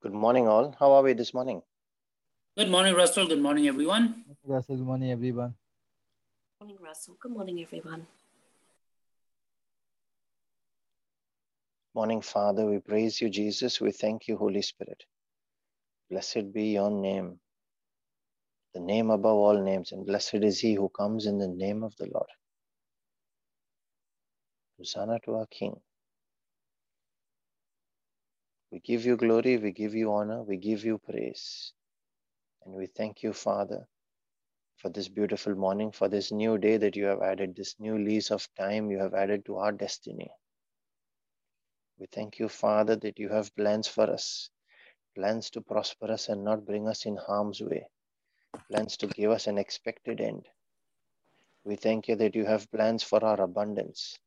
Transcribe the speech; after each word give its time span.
Good 0.00 0.12
morning, 0.12 0.46
all. 0.46 0.76
How 0.78 0.92
are 0.92 1.02
we 1.02 1.12
this 1.12 1.34
morning? 1.34 1.60
Good 2.56 2.70
morning, 2.70 2.94
Russell. 2.94 3.26
Good 3.26 3.40
morning, 3.40 3.66
everyone. 3.66 4.22
Russell, 4.44 4.76
good 4.76 4.86
morning, 4.86 5.10
everyone. 5.10 5.54
Morning, 6.60 6.78
Russell. 6.80 7.16
Good 7.20 7.32
morning, 7.32 7.60
everyone. 7.60 8.06
Morning, 11.96 12.20
Father. 12.20 12.64
We 12.64 12.78
praise 12.78 13.20
you, 13.20 13.28
Jesus. 13.28 13.80
We 13.80 13.90
thank 13.90 14.28
you, 14.28 14.36
Holy 14.36 14.62
Spirit. 14.62 15.02
Blessed 16.10 16.52
be 16.52 16.66
your 16.66 16.92
name, 16.92 17.40
the 18.74 18.80
name 18.80 19.10
above 19.10 19.36
all 19.36 19.60
names, 19.60 19.90
and 19.90 20.06
blessed 20.06 20.44
is 20.44 20.60
he 20.60 20.74
who 20.74 20.88
comes 20.90 21.26
in 21.26 21.38
the 21.38 21.48
name 21.48 21.82
of 21.82 21.96
the 21.96 22.06
Lord. 22.06 22.30
Hosanna 24.78 25.18
to 25.24 25.34
our 25.34 25.46
King. 25.46 25.74
We 28.70 28.80
give 28.80 29.06
you 29.06 29.16
glory, 29.16 29.56
we 29.56 29.72
give 29.72 29.94
you 29.94 30.12
honor, 30.12 30.42
we 30.42 30.56
give 30.58 30.84
you 30.84 30.98
praise. 30.98 31.72
And 32.64 32.74
we 32.74 32.86
thank 32.86 33.22
you, 33.22 33.32
Father, 33.32 33.86
for 34.76 34.90
this 34.90 35.08
beautiful 35.08 35.54
morning, 35.54 35.90
for 35.90 36.08
this 36.08 36.30
new 36.30 36.58
day 36.58 36.76
that 36.76 36.94
you 36.94 37.06
have 37.06 37.22
added, 37.22 37.56
this 37.56 37.76
new 37.78 37.98
lease 37.98 38.30
of 38.30 38.46
time 38.56 38.90
you 38.90 38.98
have 38.98 39.14
added 39.14 39.46
to 39.46 39.56
our 39.56 39.72
destiny. 39.72 40.30
We 41.98 42.06
thank 42.06 42.38
you, 42.38 42.48
Father, 42.48 42.94
that 42.96 43.18
you 43.18 43.30
have 43.30 43.56
plans 43.56 43.88
for 43.88 44.04
us, 44.10 44.50
plans 45.14 45.50
to 45.50 45.62
prosper 45.62 46.12
us 46.12 46.28
and 46.28 46.44
not 46.44 46.66
bring 46.66 46.86
us 46.88 47.06
in 47.06 47.16
harm's 47.16 47.60
way, 47.60 47.86
plans 48.70 48.98
to 48.98 49.06
give 49.06 49.30
us 49.30 49.46
an 49.46 49.58
expected 49.58 50.20
end. 50.20 50.46
We 51.64 51.76
thank 51.76 52.06
you 52.06 52.16
that 52.16 52.34
you 52.34 52.44
have 52.44 52.70
plans 52.70 53.02
for 53.02 53.24
our 53.24 53.40
abundance, 53.40 54.18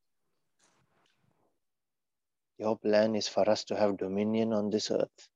your 2.61 2.77
plan 2.77 3.15
is 3.15 3.27
for 3.27 3.49
us 3.49 3.63
to 3.63 3.75
have 3.75 3.97
dominion 3.97 4.53
on 4.53 4.69
this 4.69 4.91
earth. 4.91 5.27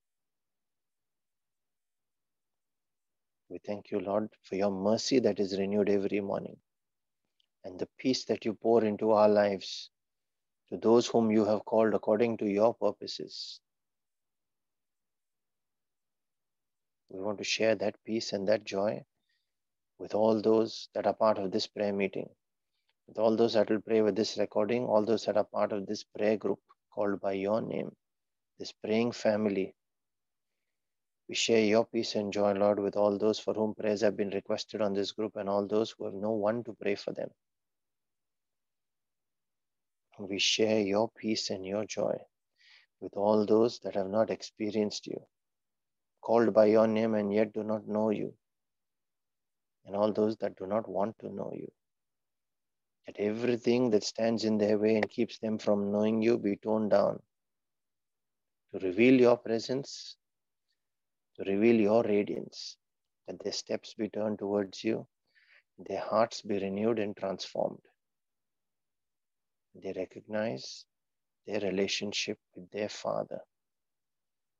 We 3.50 3.58
thank 3.66 3.90
you, 3.90 4.00
Lord, 4.00 4.30
for 4.44 4.56
your 4.56 4.70
mercy 4.70 5.18
that 5.20 5.40
is 5.40 5.58
renewed 5.58 5.90
every 5.90 6.20
morning 6.20 6.58
and 7.64 7.80
the 7.80 7.88
peace 7.98 8.26
that 8.26 8.46
you 8.46 8.54
pour 8.54 8.84
into 8.84 9.10
our 9.12 9.28
lives 9.28 9.90
to 10.70 10.78
those 10.78 11.08
whom 11.08 11.32
you 11.32 11.46
have 11.46 11.66
called 11.66 11.96
according 11.96 12.38
to 12.38 12.46
your 12.46 12.76
purposes. 12.76 13.60
We 17.10 17.22
want 17.22 17.40
to 17.40 17.44
share 17.44 17.74
that 17.74 17.96
peace 18.06 18.34
and 18.34 18.48
that 18.50 18.64
joy 18.66 19.04
with 19.98 20.14
all 20.14 20.44
those 20.44 20.90
that 20.94 21.08
are 21.08 21.16
part 21.16 21.40
of 21.40 21.50
this 21.50 21.66
prayer 21.66 21.94
meeting, 21.94 22.30
with 23.08 23.18
all 23.18 23.36
those 23.36 23.54
that 23.54 23.72
will 23.72 23.82
pray 23.82 24.04
with 24.04 24.16
this 24.16 24.38
recording, 24.38 24.86
all 24.86 25.04
those 25.04 25.26
that 25.26 25.38
are 25.38 25.50
part 25.52 25.72
of 25.72 25.88
this 25.88 26.04
prayer 26.04 26.38
group 26.38 26.60
called 26.96 27.20
by 27.20 27.34
your 27.34 27.62
name, 27.62 27.92
this 28.58 28.72
praying 28.72 29.12
family. 29.12 29.76
We 31.28 31.36
share 31.36 31.64
your 31.64 31.86
peace 31.86 32.16
and 32.16 32.32
joy, 32.32 32.54
Lord, 32.54 32.80
with 32.80 32.96
all 32.96 33.18
those 33.18 33.40
for 33.40 33.54
whom 33.54 33.76
prayers 33.76 34.02
have 34.02 34.16
been 34.16 34.30
requested 34.30 34.82
on 34.82 34.94
this 34.94 35.12
group 35.12 35.36
and 35.36 35.50
all 35.50 35.68
those 35.68 35.92
who 35.92 36.06
have 36.06 36.14
no 36.14 36.32
one 36.32 36.64
to 36.64 36.74
pray 36.74 36.96
for 36.96 37.12
them. 37.12 37.30
We 40.18 40.40
share 40.40 40.80
your 40.80 41.10
peace 41.18 41.50
and 41.50 41.66
your 41.66 41.86
joy 41.86 42.18
with 43.02 43.18
all 43.18 43.46
those 43.46 43.80
that 43.80 43.96
have 43.96 44.08
not 44.08 44.30
experienced 44.30 45.08
you, 45.08 45.22
called 46.22 46.54
by 46.54 46.68
your 46.68 46.88
name 46.88 47.16
and 47.16 47.34
yet 47.34 47.54
do 47.54 47.64
not 47.64 47.88
know 47.88 48.10
you, 48.12 48.34
and 49.86 49.96
all 49.96 50.14
those 50.14 50.38
that 50.38 50.56
do 50.58 50.66
not 50.66 50.88
want 50.88 51.20
to 51.20 51.30
know 51.30 51.52
you 51.54 51.72
that 53.06 53.18
everything 53.20 53.90
that 53.92 54.04
stands 54.04 54.44
in 54.46 54.58
their 54.58 54.78
way 54.78 54.96
and 54.96 55.10
keeps 55.10 55.38
them 55.40 55.58
from 55.58 55.92
knowing 55.92 56.22
you 56.22 56.38
be 56.38 56.56
toned 56.58 56.92
down 56.92 57.22
to 58.72 58.80
reveal 58.86 59.20
your 59.20 59.38
presence, 59.38 60.18
to 61.36 61.44
reveal 61.44 61.76
your 61.76 62.04
radiance, 62.04 62.78
that 63.28 63.40
their 63.44 63.54
steps 63.54 63.94
be 63.94 64.10
turned 64.10 64.40
towards 64.40 64.84
you, 64.84 65.08
their 65.78 66.02
hearts 66.02 66.42
be 66.42 66.60
renewed 66.60 67.00
and 67.00 67.16
transformed. 67.16 67.82
They 69.76 69.94
recognize 69.96 70.86
their 71.46 71.60
relationship 71.60 72.40
with 72.56 72.70
their 72.72 72.90
Father, 72.90 73.42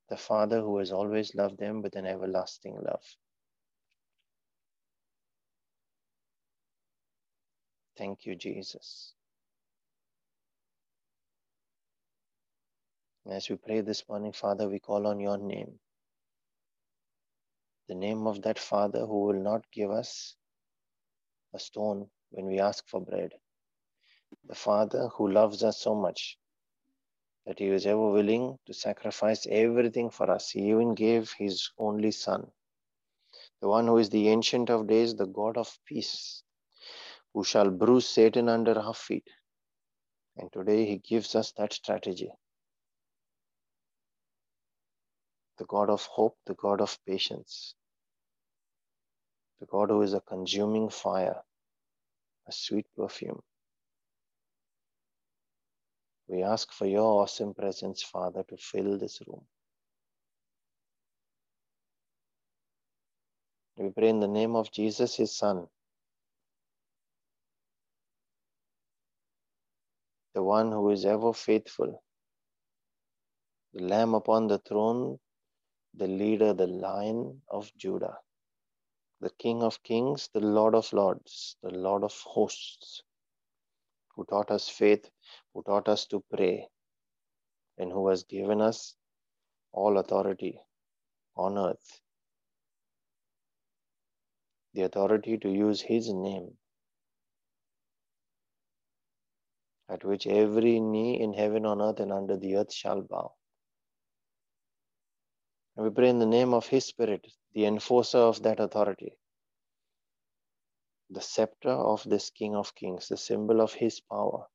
the 0.10 0.18
Father 0.18 0.62
who 0.62 0.78
has 0.78 0.92
always 0.92 1.34
loved 1.36 1.58
them 1.58 1.82
with 1.82 1.96
an 1.96 2.06
everlasting 2.06 2.76
love. 2.76 3.04
Thank 7.98 8.26
you, 8.26 8.36
Jesus. 8.36 9.14
As 13.30 13.50
we 13.50 13.58
pray 13.58 13.82
this 13.82 14.04
morning, 14.10 14.34
Father, 14.34 14.70
we 14.70 14.80
call 14.80 15.08
on 15.08 15.20
your 15.20 15.38
name. 15.38 15.80
The 17.90 17.96
name 17.96 18.28
of 18.28 18.42
that 18.44 18.60
Father 18.60 19.02
who 19.06 19.24
will 19.26 19.42
not 19.42 19.66
give 19.74 19.92
us 19.92 20.36
a 21.54 21.60
stone 21.60 22.08
when 22.32 22.48
we 22.48 22.60
ask 22.60 22.88
for 22.88 23.02
bread. 23.02 23.34
The 24.48 24.56
Father 24.56 25.10
who 25.16 25.32
loves 25.32 25.64
us 25.64 25.80
so 25.82 25.96
much 25.96 26.38
that 27.48 27.60
he 27.60 27.70
was 27.70 27.86
ever 27.88 28.12
willing 28.12 28.58
to 28.68 28.74
sacrifice 28.74 29.48
everything 29.50 30.12
for 30.12 30.32
us. 30.32 30.52
He 30.52 30.70
even 30.72 30.96
gave 30.96 31.34
his 31.38 31.70
only 31.78 32.12
Son. 32.12 32.48
The 33.62 33.70
one 33.70 33.88
who 33.88 34.00
is 34.00 34.10
the 34.12 34.30
Ancient 34.30 34.70
of 34.72 34.88
Days, 34.88 35.16
the 35.16 35.28
God 35.28 35.58
of 35.58 35.78
peace, 35.88 36.44
who 37.36 37.44
shall 37.44 37.70
bruise 37.70 38.08
Satan 38.08 38.50
under 38.50 38.80
our 38.80 38.96
feet. 38.96 39.28
And 40.38 40.52
today 40.54 40.86
he 40.86 40.98
gives 41.00 41.36
us 41.36 41.52
that 41.58 41.74
strategy. 41.74 42.32
The 45.60 45.66
God 45.66 45.90
of 45.90 46.06
hope, 46.06 46.38
the 46.48 46.56
God 46.56 46.82
of 46.82 46.98
patience, 47.06 47.76
the 49.60 49.68
God 49.68 49.90
who 49.90 50.02
is 50.02 50.14
a 50.14 50.22
consuming 50.22 50.90
fire, 50.90 51.42
a 52.48 52.52
sweet 52.54 52.88
perfume. 52.98 53.42
We 56.30 56.44
ask 56.44 56.72
for 56.72 56.88
your 56.88 57.22
awesome 57.22 57.54
presence, 57.54 58.02
Father, 58.02 58.44
to 58.50 58.58
fill 58.58 58.98
this 58.98 59.20
room. 59.28 59.44
We 63.78 63.90
pray 63.90 64.10
in 64.10 64.22
the 64.22 64.28
name 64.28 64.56
of 64.56 64.72
Jesus, 64.72 65.16
his 65.16 65.36
Son, 65.36 65.68
the 70.36 70.44
one 70.44 70.72
who 70.72 70.92
is 70.92 71.06
ever 71.06 71.34
faithful, 71.34 72.04
the 73.74 73.84
Lamb 73.84 74.14
upon 74.14 74.48
the 74.48 74.60
throne, 74.60 75.18
the 75.96 76.08
leader, 76.08 76.54
the 76.54 76.68
Lion 76.68 77.42
of 77.50 77.72
Judah, 77.78 78.18
the 79.22 79.32
King 79.40 79.64
of 79.64 79.82
kings, 79.84 80.30
the 80.34 80.42
Lord 80.42 80.76
of 80.76 80.92
lords, 80.94 81.56
the 81.64 81.72
Lord 81.72 82.04
of 82.04 82.14
hosts, 82.26 83.02
who 84.16 84.26
taught 84.26 84.52
us 84.52 84.70
faith, 84.70 85.10
who 85.54 85.64
taught 85.64 85.90
us 85.90 86.06
to 86.08 86.24
pray, 86.34 86.68
and 87.78 87.92
who 87.92 88.10
has 88.10 88.24
given 88.26 88.62
us 88.62 88.96
all 89.72 89.98
authority 89.98 90.60
on 91.38 91.58
earth, 91.58 92.02
the 94.74 94.84
authority 94.84 95.38
to 95.38 95.50
use 95.50 95.82
His 95.82 96.14
name 96.14 96.58
at 99.90 100.04
which 100.04 100.28
every 100.28 100.80
knee 100.80 101.22
in 101.22 101.34
heaven, 101.34 101.66
on 101.66 101.82
earth, 101.82 102.00
and 102.00 102.12
under 102.12 102.38
the 102.38 102.56
earth 102.58 102.74
shall 102.74 103.02
bow. 103.02 103.34
And 105.76 105.86
we 105.86 105.92
pray 105.92 106.10
in 106.10 106.20
the 106.20 106.26
name 106.26 106.54
of 106.54 106.68
His 106.68 106.86
Spirit, 106.86 107.26
the 107.54 107.66
enforcer 107.66 108.18
of 108.18 108.42
that 108.44 108.60
authority, 108.60 109.18
the 111.10 111.22
scepter 111.22 111.70
of 111.70 112.04
this 112.04 112.30
King 112.30 112.56
of 112.56 112.74
Kings, 112.76 113.08
the 113.08 113.18
symbol 113.18 113.62
of 113.62 113.74
His 113.74 114.00
power, 114.02 114.48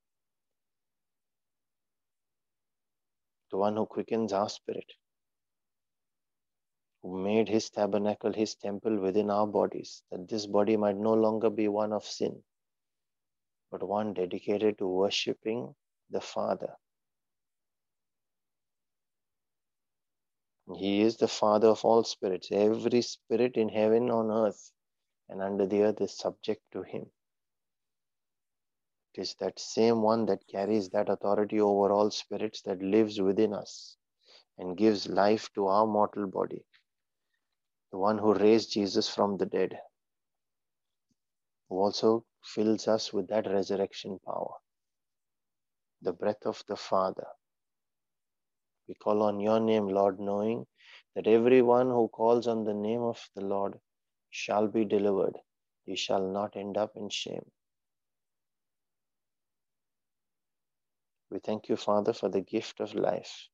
the 3.50 3.58
one 3.58 3.76
who 3.76 3.86
quickens 3.86 4.32
our 4.32 4.48
spirit, 4.48 4.92
who 7.02 7.22
made 7.22 7.48
His 7.48 7.70
tabernacle 7.70 8.32
His 8.32 8.56
temple 8.56 8.98
within 8.98 9.30
our 9.30 9.46
bodies, 9.46 10.02
that 10.10 10.28
this 10.28 10.46
body 10.46 10.76
might 10.76 10.96
no 10.96 11.14
longer 11.14 11.50
be 11.50 11.68
one 11.68 11.92
of 11.92 12.04
sin 12.04 12.42
but 13.70 13.82
one 13.82 14.14
dedicated 14.14 14.78
to 14.78 14.86
worshiping 14.86 15.74
the 16.10 16.20
Father. 16.20 16.74
He 20.76 21.00
is 21.02 21.16
the 21.16 21.28
Father 21.28 21.68
of 21.68 21.84
all 21.84 22.04
spirits. 22.04 22.48
Every 22.52 23.02
spirit 23.02 23.56
in 23.56 23.68
heaven, 23.68 24.10
on 24.10 24.30
earth, 24.30 24.70
and 25.28 25.42
under 25.42 25.66
the 25.66 25.82
earth 25.82 26.00
is 26.00 26.16
subject 26.16 26.62
to 26.72 26.82
Him. 26.82 27.06
It 29.14 29.22
is 29.22 29.34
that 29.40 29.58
same 29.58 30.02
one 30.02 30.26
that 30.26 30.46
carries 30.46 30.90
that 30.90 31.08
authority 31.08 31.60
over 31.60 31.92
all 31.92 32.10
spirits 32.10 32.62
that 32.62 32.80
lives 32.80 33.20
within 33.20 33.52
us 33.52 33.96
and 34.58 34.76
gives 34.76 35.08
life 35.08 35.48
to 35.54 35.66
our 35.66 35.86
mortal 35.86 36.26
body. 36.26 36.64
The 37.90 37.98
one 37.98 38.18
who 38.18 38.34
raised 38.34 38.72
Jesus 38.72 39.08
from 39.08 39.36
the 39.36 39.46
dead, 39.46 39.76
who 41.70 41.78
also 41.78 42.24
fills 42.44 42.88
us 42.88 43.12
with 43.12 43.28
that 43.28 43.46
resurrection 43.46 44.18
power, 44.26 44.54
the 46.02 46.12
breath 46.12 46.44
of 46.44 46.62
the 46.68 46.76
Father. 46.76 47.28
We 48.88 48.94
call 48.94 49.22
on 49.22 49.40
your 49.40 49.60
name, 49.60 49.88
Lord, 49.88 50.18
knowing 50.18 50.66
that 51.14 51.28
everyone 51.28 51.88
who 51.88 52.08
calls 52.08 52.48
on 52.48 52.64
the 52.64 52.74
name 52.74 53.02
of 53.02 53.20
the 53.36 53.44
Lord 53.44 53.78
shall 54.30 54.66
be 54.66 54.84
delivered. 54.84 55.38
He 55.86 55.96
shall 55.96 56.28
not 56.28 56.56
end 56.56 56.76
up 56.76 56.92
in 56.96 57.08
shame. 57.08 57.44
We 61.30 61.38
thank 61.38 61.68
you, 61.68 61.76
Father, 61.76 62.12
for 62.12 62.28
the 62.28 62.40
gift 62.40 62.80
of 62.80 62.94
life, 62.94 63.48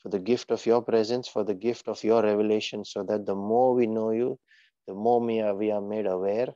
for 0.00 0.10
the 0.10 0.20
gift 0.20 0.52
of 0.52 0.64
your 0.64 0.82
presence, 0.82 1.26
for 1.26 1.42
the 1.44 1.54
gift 1.54 1.88
of 1.88 2.04
your 2.04 2.22
revelation, 2.22 2.84
so 2.84 3.02
that 3.02 3.26
the 3.26 3.34
more 3.34 3.74
we 3.74 3.88
know 3.88 4.12
you, 4.12 4.38
the 4.86 4.94
more 4.94 5.20
we 5.20 5.70
are, 5.70 5.80
made 5.80 6.06
aware 6.06 6.48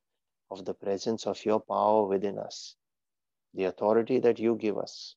of 0.51 0.65
the 0.65 0.75
presence 0.75 1.27
of 1.27 1.45
your 1.45 1.61
power 1.61 2.07
within 2.07 2.39
us, 2.39 2.77
the 3.55 3.65
authority 3.65 4.19
that 4.21 4.39
you 4.39 4.57
give 4.57 4.79
us, 4.79 5.17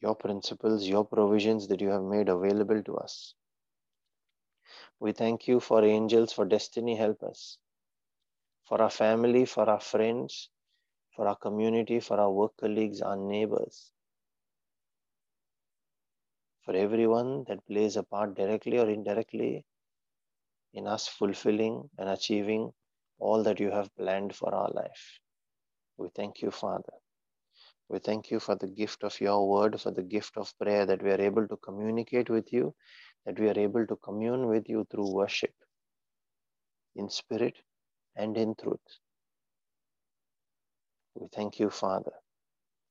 your 0.00 0.14
principles, 0.14 0.86
your 0.86 1.04
provisions 1.04 1.68
that 1.68 1.80
you 1.80 1.88
have 1.90 2.02
made 2.02 2.28
available 2.28 2.82
to 2.82 2.96
us. 2.96 3.34
We 4.98 5.12
thank 5.12 5.48
you 5.48 5.60
for 5.60 5.84
angels, 5.84 6.32
for 6.32 6.44
destiny 6.44 6.96
help 6.96 7.22
us, 7.22 7.58
for 8.64 8.80
our 8.80 8.90
family, 8.90 9.44
for 9.44 9.68
our 9.68 9.80
friends, 9.80 10.48
for 11.16 11.26
our 11.26 11.36
community, 11.36 12.00
for 12.00 12.18
our 12.18 12.30
work 12.30 12.52
colleagues, 12.58 13.02
our 13.02 13.16
neighbors, 13.16 13.92
for 16.64 16.74
everyone 16.74 17.44
that 17.48 17.66
plays 17.66 17.96
a 17.96 18.02
part 18.02 18.34
directly 18.34 18.78
or 18.78 18.88
indirectly 18.88 19.64
in 20.74 20.86
us 20.86 21.08
fulfilling 21.08 21.88
and 21.98 22.08
achieving 22.08 22.72
all 23.18 23.42
that 23.42 23.60
you 23.60 23.70
have 23.70 23.94
planned 23.96 24.34
for 24.34 24.54
our 24.54 24.70
life. 24.70 25.20
We 25.96 26.08
thank 26.14 26.42
you, 26.42 26.50
Father. 26.50 26.92
We 27.88 27.98
thank 27.98 28.30
you 28.30 28.40
for 28.40 28.54
the 28.54 28.68
gift 28.68 29.02
of 29.02 29.20
your 29.20 29.48
word, 29.48 29.80
for 29.80 29.90
the 29.90 30.02
gift 30.02 30.36
of 30.36 30.52
prayer 30.58 30.86
that 30.86 31.02
we 31.02 31.10
are 31.10 31.20
able 31.20 31.48
to 31.48 31.56
communicate 31.56 32.30
with 32.30 32.52
you, 32.52 32.74
that 33.26 33.38
we 33.38 33.48
are 33.48 33.58
able 33.58 33.86
to 33.86 33.96
commune 33.96 34.46
with 34.46 34.68
you 34.68 34.86
through 34.90 35.12
worship 35.12 35.52
in 36.94 37.10
spirit 37.10 37.56
and 38.16 38.36
in 38.36 38.54
truth. 38.54 38.78
We 41.14 41.26
thank 41.34 41.58
you, 41.58 41.70
Father, 41.70 42.12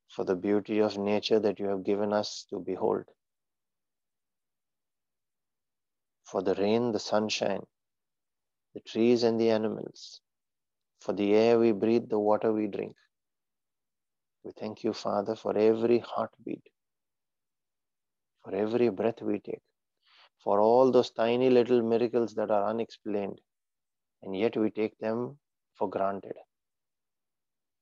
for 0.09 0.25
the 0.25 0.35
beauty 0.35 0.79
of 0.79 0.97
nature 0.97 1.39
that 1.39 1.59
you 1.59 1.67
have 1.67 1.83
given 1.83 2.11
us 2.13 2.45
to 2.49 2.59
behold, 2.59 3.05
for 6.31 6.41
the 6.41 6.55
rain, 6.55 6.91
the 6.91 6.99
sunshine, 6.99 7.65
the 8.73 8.81
trees, 8.81 9.23
and 9.23 9.39
the 9.39 9.49
animals, 9.49 10.21
for 11.01 11.13
the 11.13 11.33
air 11.33 11.59
we 11.59 11.71
breathe, 11.71 12.09
the 12.09 12.19
water 12.19 12.51
we 12.53 12.67
drink. 12.67 12.95
We 14.43 14.51
thank 14.59 14.83
you, 14.83 14.93
Father, 14.93 15.35
for 15.35 15.57
every 15.57 15.99
heartbeat, 15.99 16.63
for 18.43 18.55
every 18.55 18.89
breath 18.89 19.21
we 19.21 19.39
take, 19.39 19.61
for 20.43 20.59
all 20.59 20.91
those 20.91 21.11
tiny 21.11 21.49
little 21.49 21.81
miracles 21.81 22.35
that 22.35 22.51
are 22.51 22.69
unexplained, 22.69 23.39
and 24.23 24.35
yet 24.35 24.55
we 24.57 24.69
take 24.71 24.97
them 24.99 25.39
for 25.77 25.89
granted. 25.89 26.35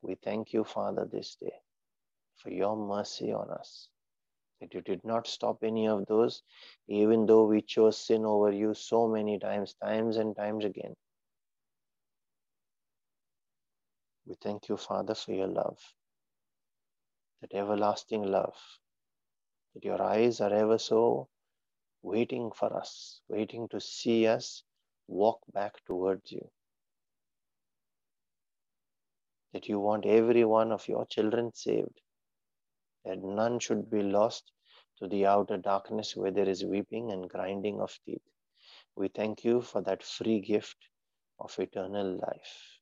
We 0.02 0.16
thank 0.16 0.54
you, 0.54 0.64
Father, 0.64 1.08
this 1.12 1.38
day 1.42 1.54
for 2.38 2.52
your 2.52 2.76
mercy 2.76 3.32
on 3.32 3.50
us. 3.52 3.90
That 4.60 4.74
you 4.74 4.82
did 4.82 5.04
not 5.04 5.28
stop 5.28 5.64
any 5.64 5.88
of 5.88 6.06
those, 6.08 6.42
even 6.88 7.26
though 7.26 7.46
we 7.46 7.62
chose 7.62 7.98
sin 7.98 8.26
over 8.26 8.52
you 8.52 8.74
so 8.74 9.08
many 9.08 9.38
times, 9.40 9.76
times 9.84 10.18
and 10.18 10.36
times 10.36 10.66
again. 10.66 10.96
We 14.26 14.36
thank 14.42 14.68
you, 14.68 14.78
Father, 14.78 15.14
for 15.16 15.32
your 15.32 15.48
love, 15.48 15.78
that 17.42 17.54
everlasting 17.54 18.24
love, 18.24 18.56
that 19.74 19.86
your 19.86 20.02
eyes 20.02 20.42
are 20.42 20.54
ever 20.54 20.78
so 20.80 21.28
waiting 22.02 22.52
for 22.52 22.76
us, 22.76 23.22
waiting 23.30 23.68
to 23.70 23.80
see 23.80 24.28
us 24.28 24.64
walk 25.08 25.40
back 25.54 25.74
towards 25.86 26.32
you 26.32 26.50
that 29.54 29.68
you 29.68 29.80
want 29.80 30.06
every 30.06 30.44
one 30.46 30.72
of 30.72 30.88
your 30.88 31.06
children 31.08 31.52
saved, 31.54 32.02
that 33.06 33.24
none 33.24 33.60
should 33.60 33.90
be 33.90 34.02
lost 34.02 34.52
to 35.00 35.08
the 35.08 35.26
outer 35.26 35.58
darkness 35.58 36.16
where 36.16 36.32
there 36.32 36.50
is 36.50 36.66
weeping 36.66 37.12
and 37.12 37.30
grinding 37.30 37.80
of 37.80 37.98
teeth. 38.06 38.22
We 38.96 39.10
thank 39.10 39.44
you 39.44 39.62
for 39.62 39.82
that 39.84 40.04
free 40.04 40.42
gift 40.42 40.78
of 41.40 41.58
eternal 41.60 42.18
life. 42.18 42.78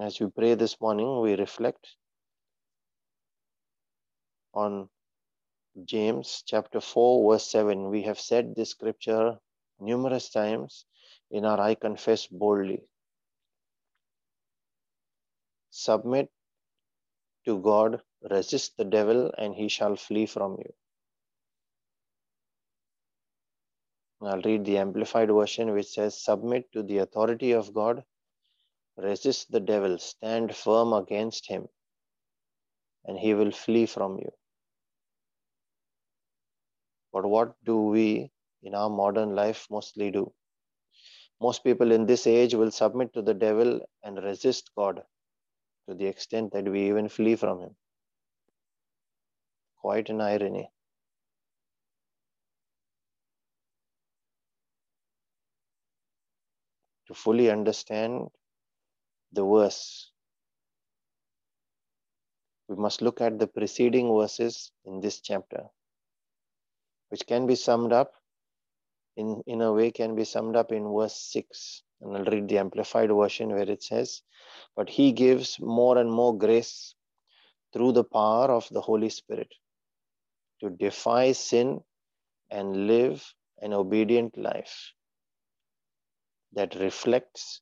As 0.00 0.18
we 0.18 0.28
pray 0.30 0.54
this 0.54 0.80
morning, 0.80 1.20
we 1.20 1.34
reflect 1.34 1.86
on 4.54 4.88
James 5.84 6.42
chapter 6.46 6.80
4, 6.80 7.32
verse 7.32 7.50
7. 7.50 7.90
We 7.90 8.02
have 8.02 8.18
said 8.18 8.54
this 8.54 8.70
scripture 8.70 9.38
numerous 9.82 10.30
times 10.30 10.86
in 11.30 11.44
our 11.44 11.60
I 11.60 11.74
confess 11.74 12.26
boldly. 12.26 12.82
Submit 15.70 16.30
to 17.46 17.58
God, 17.60 18.00
resist 18.30 18.76
the 18.76 18.84
devil, 18.84 19.32
and 19.36 19.54
he 19.54 19.68
shall 19.68 19.96
flee 19.96 20.26
from 20.26 20.56
you. 20.58 20.72
I'll 24.22 24.42
read 24.42 24.64
the 24.64 24.78
Amplified 24.78 25.30
Version, 25.30 25.72
which 25.72 25.88
says, 25.88 26.22
Submit 26.22 26.70
to 26.72 26.82
the 26.82 26.98
authority 26.98 27.52
of 27.52 27.74
God, 27.74 28.04
resist 28.96 29.50
the 29.50 29.60
devil, 29.60 29.98
stand 29.98 30.54
firm 30.54 30.92
against 30.92 31.48
him, 31.48 31.68
and 33.04 33.18
he 33.18 33.34
will 33.34 33.50
flee 33.50 33.86
from 33.86 34.18
you. 34.18 34.30
But 37.12 37.26
what 37.26 37.54
do 37.64 37.76
we 37.82 38.31
in 38.62 38.74
our 38.74 38.90
modern 38.90 39.34
life 39.34 39.66
mostly 39.70 40.10
do? 40.10 40.32
Most 41.40 41.64
people 41.64 41.90
in 41.90 42.06
this 42.06 42.26
age 42.26 42.54
will 42.54 42.70
submit 42.70 43.12
to 43.14 43.22
the 43.22 43.34
devil 43.34 43.80
and 44.02 44.22
resist 44.22 44.70
God 44.76 45.02
to 45.88 45.94
the 45.94 46.06
extent 46.06 46.52
that 46.52 46.68
we 46.68 46.88
even 46.88 47.08
flee 47.08 47.34
from 47.36 47.60
him. 47.60 47.76
Quite 49.78 50.08
an 50.10 50.20
irony. 50.20 50.70
To 57.08 57.14
fully 57.14 57.50
understand 57.50 58.28
the 59.32 59.44
verse, 59.44 60.12
we 62.68 62.76
must 62.76 63.02
look 63.02 63.20
at 63.20 63.38
the 63.38 63.48
preceding 63.48 64.16
verses 64.16 64.70
in 64.84 65.00
this 65.00 65.20
chapter 65.20 65.64
which 67.12 67.26
can 67.26 67.46
be 67.46 67.54
summed 67.54 67.92
up 67.92 68.14
in, 69.16 69.42
in 69.46 69.60
a 69.60 69.72
way 69.72 69.90
can 69.90 70.14
be 70.14 70.24
summed 70.24 70.56
up 70.56 70.72
in 70.72 70.84
verse 70.92 71.16
6 71.32 71.82
and 72.00 72.16
i'll 72.16 72.24
read 72.24 72.48
the 72.48 72.58
amplified 72.58 73.10
version 73.10 73.50
where 73.50 73.70
it 73.70 73.82
says 73.82 74.22
but 74.76 74.88
he 74.88 75.12
gives 75.12 75.58
more 75.60 75.98
and 75.98 76.10
more 76.10 76.36
grace 76.36 76.94
through 77.72 77.92
the 77.92 78.04
power 78.04 78.50
of 78.50 78.68
the 78.70 78.80
holy 78.80 79.08
spirit 79.08 79.52
to 80.60 80.70
defy 80.70 81.32
sin 81.32 81.80
and 82.50 82.86
live 82.86 83.34
an 83.60 83.72
obedient 83.72 84.36
life 84.36 84.92
that 86.52 86.74
reflects 86.74 87.60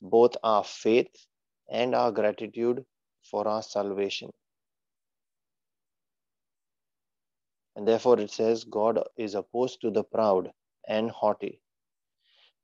both 0.00 0.36
our 0.42 0.64
faith 0.64 1.26
and 1.70 1.94
our 1.94 2.12
gratitude 2.12 2.84
for 3.30 3.46
our 3.46 3.62
salvation. 3.62 4.30
And 7.76 7.86
therefore 7.86 8.18
it 8.20 8.30
says, 8.30 8.64
God 8.64 9.00
is 9.16 9.34
opposed 9.34 9.80
to 9.82 9.90
the 9.90 10.04
proud 10.04 10.50
and 10.88 11.10
haughty, 11.10 11.60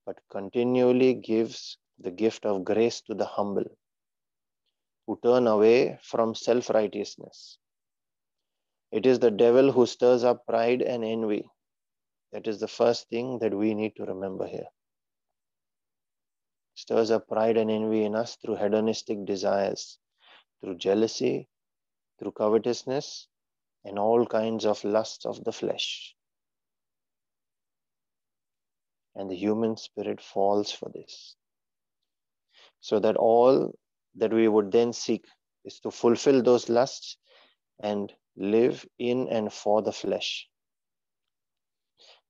but 0.06 0.18
continually 0.30 1.14
gives 1.14 1.78
the 1.98 2.10
gift 2.10 2.44
of 2.46 2.64
grace 2.64 3.02
to 3.02 3.14
the 3.14 3.26
humble 3.26 3.66
who 5.06 5.18
turn 5.22 5.46
away 5.46 5.98
from 6.02 6.34
self 6.34 6.70
righteousness. 6.70 7.58
It 8.90 9.06
is 9.06 9.18
the 9.18 9.30
devil 9.30 9.70
who 9.72 9.86
stirs 9.86 10.24
up 10.24 10.46
pride 10.46 10.82
and 10.82 11.04
envy. 11.04 11.44
That 12.32 12.46
is 12.46 12.60
the 12.60 12.68
first 12.68 13.08
thing 13.08 13.38
that 13.40 13.54
we 13.54 13.74
need 13.74 13.96
to 13.96 14.04
remember 14.04 14.46
here. 14.46 14.68
Stirs 16.74 17.10
up 17.10 17.28
pride 17.28 17.56
and 17.56 17.70
envy 17.70 18.04
in 18.04 18.14
us 18.14 18.36
through 18.36 18.56
hedonistic 18.56 19.24
desires, 19.24 19.98
through 20.60 20.76
jealousy, 20.76 21.48
through 22.18 22.32
covetousness, 22.32 23.28
and 23.84 23.98
all 23.98 24.26
kinds 24.26 24.64
of 24.64 24.82
lusts 24.84 25.26
of 25.26 25.44
the 25.44 25.52
flesh. 25.52 26.16
And 29.16 29.30
the 29.30 29.36
human 29.36 29.76
spirit 29.76 30.20
falls 30.20 30.72
for 30.72 30.90
this. 30.94 31.36
So 32.80 33.00
that 33.00 33.16
all 33.16 33.72
that 34.16 34.32
we 34.32 34.48
would 34.48 34.72
then 34.72 34.92
seek 34.92 35.24
is 35.64 35.80
to 35.80 35.90
fulfill 35.90 36.42
those 36.42 36.68
lusts 36.68 37.18
and 37.82 38.12
live 38.36 38.86
in 38.98 39.28
and 39.28 39.52
for 39.52 39.82
the 39.82 39.92
flesh. 39.92 40.48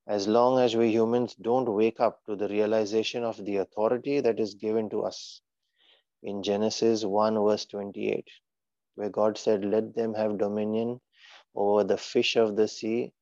as 0.06 0.28
long 0.28 0.60
as 0.60 0.76
we 0.76 0.90
humans 0.92 1.34
don't 1.36 1.72
wake 1.74 2.00
up 2.00 2.20
to 2.26 2.36
the 2.36 2.48
realization 2.50 3.24
of 3.24 3.42
the 3.46 3.56
authority 3.58 4.20
that 4.20 4.38
is 4.40 4.54
given 4.56 4.90
to 4.90 5.02
us 5.02 5.40
in 6.22 6.42
Genesis 6.42 7.04
1, 7.04 7.34
verse 7.44 7.66
28, 7.66 8.28
where 8.96 9.10
God 9.10 9.38
said, 9.38 9.64
Let 9.64 9.94
them 9.94 10.14
have 10.14 10.38
dominion 10.38 11.00
over 11.54 11.84
the 11.84 11.98
fish 11.98 12.36
of 12.36 12.56
the 12.56 12.68
sea, 12.68 13.12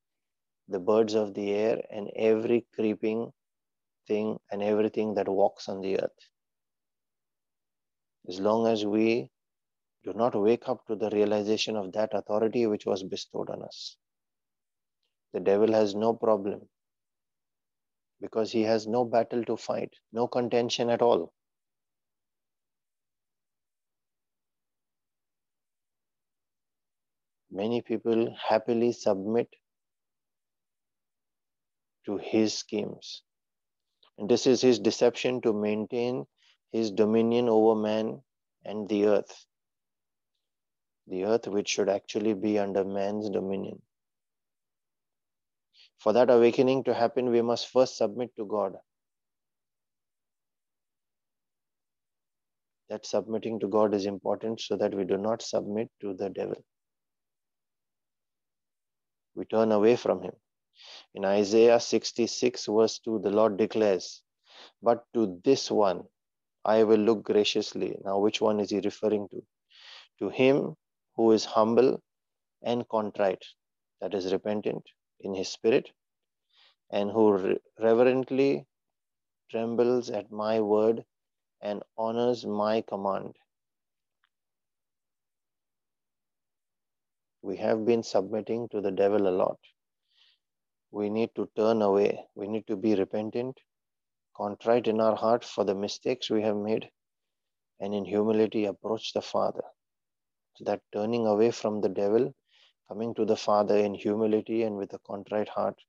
the 0.68 0.80
birds 0.80 1.14
of 1.14 1.34
the 1.34 1.52
air, 1.52 1.82
and 1.90 2.10
every 2.16 2.66
creeping 2.74 3.32
thing 4.06 4.38
and 4.50 4.62
everything 4.62 5.14
that 5.14 5.28
walks 5.28 5.68
on 5.68 5.80
the 5.80 6.00
earth. 6.00 6.28
As 8.28 8.40
long 8.40 8.66
as 8.66 8.84
we 8.84 9.30
do 10.04 10.12
not 10.12 10.34
wake 10.34 10.68
up 10.68 10.86
to 10.86 10.96
the 10.96 11.10
realization 11.10 11.76
of 11.76 11.92
that 11.92 12.10
authority 12.12 12.66
which 12.66 12.86
was 12.86 13.02
bestowed 13.02 13.50
on 13.50 13.62
us, 13.62 13.96
the 15.32 15.40
devil 15.40 15.72
has 15.72 15.94
no 15.94 16.12
problem 16.12 16.68
because 18.20 18.52
he 18.52 18.62
has 18.62 18.86
no 18.86 19.04
battle 19.04 19.44
to 19.44 19.56
fight, 19.56 19.92
no 20.12 20.28
contention 20.28 20.90
at 20.90 21.02
all. 21.02 21.32
Many 27.50 27.82
people 27.82 28.34
happily 28.48 28.92
submit 28.92 29.48
to 32.06 32.16
his 32.16 32.54
schemes. 32.54 33.22
And 34.18 34.28
this 34.28 34.46
is 34.46 34.60
his 34.60 34.78
deception 34.78 35.40
to 35.42 35.52
maintain 35.52 36.26
his 36.70 36.90
dominion 36.90 37.48
over 37.48 37.80
man 37.80 38.22
and 38.64 38.88
the 38.88 39.06
earth. 39.06 39.46
The 41.06 41.24
earth, 41.24 41.48
which 41.48 41.68
should 41.68 41.88
actually 41.88 42.34
be 42.34 42.58
under 42.58 42.84
man's 42.84 43.28
dominion. 43.30 43.82
For 45.98 46.12
that 46.12 46.30
awakening 46.30 46.84
to 46.84 46.94
happen, 46.94 47.30
we 47.30 47.42
must 47.42 47.68
first 47.68 47.96
submit 47.96 48.30
to 48.36 48.44
God. 48.44 48.74
That 52.88 53.06
submitting 53.06 53.60
to 53.60 53.68
God 53.68 53.94
is 53.94 54.06
important 54.06 54.60
so 54.60 54.76
that 54.76 54.94
we 54.94 55.04
do 55.04 55.16
not 55.16 55.42
submit 55.42 55.88
to 56.00 56.14
the 56.14 56.28
devil. 56.28 56.62
We 59.34 59.44
turn 59.46 59.72
away 59.72 59.96
from 59.96 60.22
him. 60.22 60.32
In 61.14 61.24
Isaiah 61.24 61.80
66, 61.80 62.66
verse 62.66 62.98
2, 63.00 63.20
the 63.20 63.30
Lord 63.30 63.56
declares, 63.56 64.22
But 64.82 65.04
to 65.14 65.40
this 65.44 65.70
one 65.70 66.04
I 66.64 66.84
will 66.84 67.00
look 67.00 67.22
graciously. 67.24 67.96
Now, 68.04 68.18
which 68.18 68.40
one 68.40 68.60
is 68.60 68.70
he 68.70 68.80
referring 68.80 69.28
to? 69.30 69.42
To 70.20 70.28
him 70.28 70.76
who 71.16 71.32
is 71.32 71.44
humble 71.44 72.02
and 72.62 72.88
contrite, 72.88 73.44
that 74.00 74.14
is 74.14 74.32
repentant, 74.32 74.84
in 75.20 75.34
his 75.34 75.48
spirit 75.48 75.90
and 76.90 77.10
who 77.10 77.58
reverently 77.78 78.66
trembles 79.50 80.10
at 80.10 80.30
my 80.30 80.60
word 80.60 81.04
and 81.60 81.82
honors 81.96 82.44
my 82.44 82.82
command. 82.82 83.34
We 87.40 87.56
have 87.56 87.84
been 87.84 88.02
submitting 88.02 88.68
to 88.70 88.80
the 88.80 88.90
devil 88.90 89.26
a 89.26 89.30
lot. 89.30 89.58
We 90.92 91.08
need 91.08 91.30
to 91.36 91.48
turn 91.56 91.80
away. 91.80 92.26
We 92.34 92.46
need 92.46 92.66
to 92.66 92.76
be 92.76 92.94
repentant, 92.94 93.58
contrite 94.36 94.86
in 94.86 95.00
our 95.00 95.16
heart 95.16 95.42
for 95.42 95.64
the 95.64 95.74
mistakes 95.74 96.28
we 96.28 96.42
have 96.42 96.56
made, 96.56 96.90
and 97.80 97.94
in 97.94 98.04
humility 98.04 98.66
approach 98.66 99.14
the 99.14 99.22
Father. 99.22 99.64
So 100.56 100.64
that 100.64 100.82
turning 100.92 101.26
away 101.26 101.50
from 101.50 101.80
the 101.80 101.88
devil, 101.88 102.34
coming 102.88 103.14
to 103.14 103.24
the 103.24 103.36
Father 103.36 103.78
in 103.78 103.94
humility 103.94 104.64
and 104.64 104.76
with 104.76 104.92
a 104.92 104.98
contrite 104.98 105.48
heart 105.48 105.80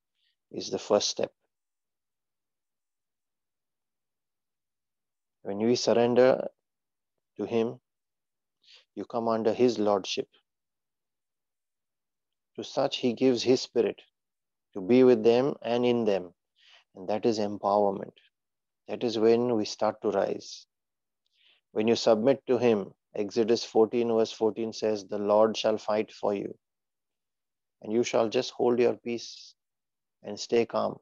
is 0.52 0.70
the 0.70 0.80
first 0.80 1.10
step. 1.10 1.34
When 5.42 5.58
we 5.58 5.76
surrender 5.76 6.48
to 7.36 7.44
Him, 7.44 7.82
you 8.96 9.04
come 9.04 9.28
under 9.28 9.54
His 9.54 9.78
Lordship. 9.78 10.30
To 12.56 12.64
such, 12.64 12.98
He 12.98 13.12
gives 13.12 13.44
His 13.44 13.62
Spirit 13.62 14.02
to 14.74 14.82
be 14.82 15.04
with 15.04 15.24
them 15.24 15.56
and 15.62 15.86
in 15.86 16.06
them. 16.06 16.34
And 16.96 17.08
that 17.10 17.26
is 17.26 17.40
empowerment. 17.40 18.14
That 18.88 19.04
is 19.04 19.18
when 19.18 19.56
we 19.56 19.66
start 19.66 20.02
to 20.02 20.12
rise. 20.12 20.66
When 21.72 21.88
you 21.88 21.96
submit 21.96 22.46
to 22.48 22.58
Him, 22.58 22.94
Exodus 23.16 23.64
14, 23.64 24.08
verse 24.10 24.32
14 24.32 24.74
says, 24.74 25.06
The 25.06 25.18
Lord 25.18 25.58
shall 25.58 25.78
fight 25.78 26.12
for 26.12 26.34
you, 26.34 26.58
and 27.82 27.94
you 27.94 28.04
shall 28.04 28.30
just 28.30 28.52
hold 28.52 28.80
your 28.80 28.96
peace 28.96 29.56
and 30.24 30.40
stay 30.40 30.66
calm, 30.66 31.00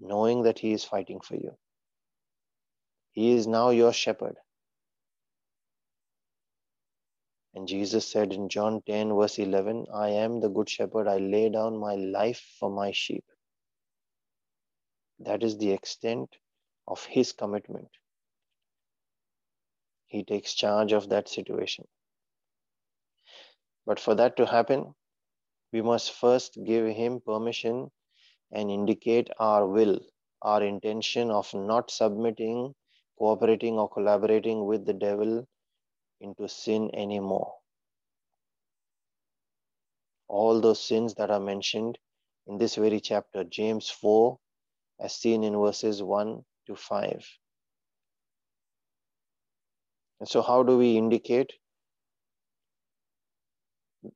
knowing 0.00 0.42
that 0.42 0.58
He 0.58 0.72
is 0.72 0.84
fighting 0.84 1.20
for 1.20 1.36
you. 1.36 1.56
He 3.12 3.32
is 3.32 3.46
now 3.46 3.70
your 3.70 3.92
shepherd. 3.92 4.36
And 7.54 7.66
Jesus 7.66 8.06
said 8.06 8.32
in 8.32 8.48
John 8.48 8.80
10, 8.86 9.14
verse 9.14 9.38
11, 9.38 9.86
I 9.92 10.10
am 10.10 10.40
the 10.40 10.48
good 10.48 10.68
shepherd. 10.70 11.08
I 11.08 11.18
lay 11.18 11.48
down 11.48 11.76
my 11.76 11.96
life 11.96 12.40
for 12.58 12.70
my 12.70 12.92
sheep. 12.92 13.24
That 15.18 15.42
is 15.42 15.58
the 15.58 15.72
extent 15.72 16.36
of 16.86 17.04
his 17.04 17.32
commitment. 17.32 17.88
He 20.06 20.24
takes 20.24 20.54
charge 20.54 20.92
of 20.92 21.08
that 21.08 21.28
situation. 21.28 21.86
But 23.84 23.98
for 23.98 24.14
that 24.14 24.36
to 24.36 24.46
happen, 24.46 24.94
we 25.72 25.82
must 25.82 26.12
first 26.12 26.58
give 26.64 26.86
him 26.86 27.20
permission 27.20 27.90
and 28.52 28.70
indicate 28.70 29.28
our 29.38 29.66
will, 29.66 30.00
our 30.42 30.62
intention 30.62 31.30
of 31.30 31.52
not 31.54 31.90
submitting, 31.90 32.74
cooperating, 33.18 33.78
or 33.78 33.88
collaborating 33.88 34.66
with 34.66 34.86
the 34.86 34.92
devil 34.94 35.46
into 36.20 36.48
sin 36.48 36.90
anymore. 36.94 37.54
All 40.28 40.60
those 40.60 40.80
sins 40.80 41.14
that 41.14 41.30
are 41.30 41.40
mentioned 41.40 41.98
in 42.46 42.58
this 42.58 42.76
very 42.76 43.00
chapter, 43.00 43.44
James 43.44 43.88
4, 43.90 44.38
as 45.00 45.14
seen 45.14 45.44
in 45.44 45.58
verses 45.58 46.02
1 46.02 46.44
to 46.66 46.76
5. 46.76 47.26
And 50.20 50.28
so, 50.28 50.42
how 50.42 50.62
do 50.62 50.76
we 50.76 50.96
indicate? 50.96 51.52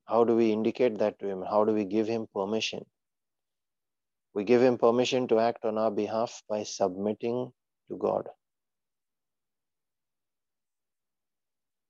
How 0.07 0.25
do 0.25 0.37
we 0.37 0.53
indicate 0.53 0.99
that 0.99 1.19
to 1.19 1.29
him? 1.29 1.43
How 1.43 1.65
do 1.65 1.73
we 1.73 1.85
give 1.85 2.07
him 2.07 2.27
permission? 2.35 2.85
We 4.35 4.45
give 4.45 4.63
him 4.63 4.79
permission 4.79 5.29
to 5.29 5.39
act 5.39 5.65
on 5.65 5.79
our 5.79 5.91
behalf 5.91 6.43
by 6.49 6.65
submitting 6.65 7.53
to 7.89 7.97
God. 7.97 8.29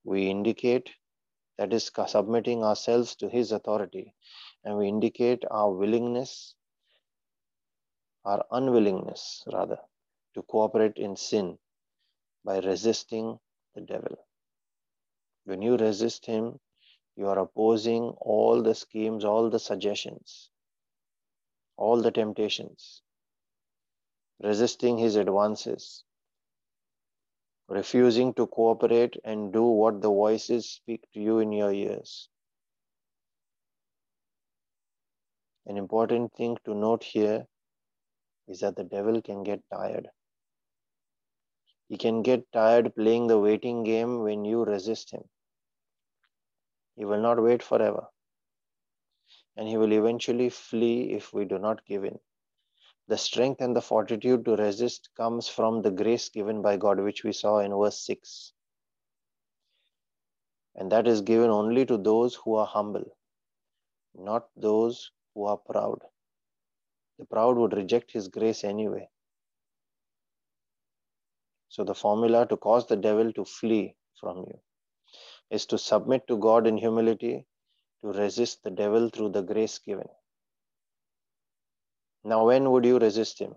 We 0.04 0.30
indicate 0.30 0.90
that 1.58 1.72
is 1.72 1.90
submitting 2.08 2.62
ourselves 2.64 3.16
to 3.16 3.28
his 3.28 3.52
authority 3.52 4.14
and 4.64 4.76
we 4.78 4.88
indicate 4.88 5.44
our 5.50 5.72
willingness 5.72 6.54
our 8.24 8.44
unwillingness 8.50 9.44
rather 9.52 9.78
to 10.34 10.42
cooperate 10.42 10.96
in 10.96 11.16
sin 11.16 11.58
by 12.44 12.58
resisting 12.60 13.38
the 13.74 13.82
devil. 13.82 14.16
When 15.44 15.62
you 15.62 15.76
resist 15.76 16.26
him 16.26 16.60
you 17.16 17.28
are 17.28 17.38
opposing 17.38 18.10
all 18.20 18.62
the 18.62 18.74
schemes 18.74 19.24
all 19.24 19.50
the 19.50 19.58
suggestions 19.58 20.50
all 21.76 22.00
the 22.02 22.10
temptations 22.10 23.02
resisting 24.40 24.98
his 24.98 25.16
advances 25.16 26.04
refusing 27.68 28.34
to 28.34 28.46
cooperate 28.46 29.16
and 29.24 29.52
do 29.52 29.62
what 29.62 30.02
the 30.02 30.08
voices 30.08 30.68
speak 30.68 31.02
to 31.14 31.20
you 31.20 31.38
in 31.38 31.52
your 31.52 31.72
ears. 31.72 32.28
An 35.66 35.78
important 35.78 36.34
thing 36.34 36.58
to 36.66 36.74
note 36.74 37.02
here 37.02 37.46
is 38.48 38.60
that 38.60 38.76
the 38.76 38.84
devil 38.84 39.22
can 39.22 39.42
get 39.42 39.62
tired. 39.72 40.08
He 41.88 41.96
can 41.96 42.22
get 42.22 42.50
tired 42.52 42.94
playing 42.94 43.28
the 43.28 43.38
waiting 43.38 43.82
game 43.84 44.22
when 44.22 44.44
you 44.44 44.64
resist 44.64 45.10
him. 45.10 45.22
He 46.96 47.04
will 47.04 47.20
not 47.20 47.42
wait 47.42 47.62
forever. 47.62 48.06
And 49.56 49.68
he 49.68 49.76
will 49.76 49.92
eventually 49.92 50.50
flee 50.50 51.12
if 51.12 51.32
we 51.32 51.44
do 51.44 51.58
not 51.58 51.84
give 51.86 52.04
in. 52.04 52.18
The 53.08 53.18
strength 53.18 53.60
and 53.60 53.76
the 53.76 53.82
fortitude 53.82 54.46
to 54.46 54.56
resist 54.56 55.10
comes 55.16 55.46
from 55.46 55.82
the 55.82 55.90
grace 55.90 56.30
given 56.30 56.62
by 56.62 56.78
God, 56.78 57.00
which 57.00 57.22
we 57.22 57.32
saw 57.32 57.58
in 57.58 57.70
verse 57.70 57.98
6. 58.06 58.52
And 60.76 60.90
that 60.90 61.06
is 61.06 61.20
given 61.20 61.50
only 61.50 61.84
to 61.86 61.98
those 61.98 62.34
who 62.34 62.54
are 62.54 62.66
humble, 62.66 63.04
not 64.14 64.48
those 64.56 65.10
who 65.34 65.44
are 65.44 65.58
proud. 65.58 66.00
The 67.18 67.26
proud 67.26 67.58
would 67.58 67.74
reject 67.74 68.10
his 68.10 68.28
grace 68.28 68.64
anyway. 68.64 69.08
So, 71.68 71.84
the 71.84 71.94
formula 71.94 72.46
to 72.46 72.56
cause 72.56 72.86
the 72.86 72.96
devil 72.96 73.32
to 73.34 73.44
flee 73.44 73.96
from 74.18 74.38
you 74.38 74.60
is 75.50 75.66
to 75.66 75.78
submit 75.78 76.26
to 76.28 76.38
God 76.38 76.66
in 76.66 76.76
humility, 76.76 77.46
to 78.02 78.12
resist 78.12 78.62
the 78.62 78.70
devil 78.70 79.10
through 79.10 79.30
the 79.30 79.42
grace 79.42 79.78
given. 79.78 80.08
Now, 82.24 82.46
when 82.46 82.70
would 82.70 82.84
you 82.86 82.98
resist 82.98 83.38
him? 83.38 83.54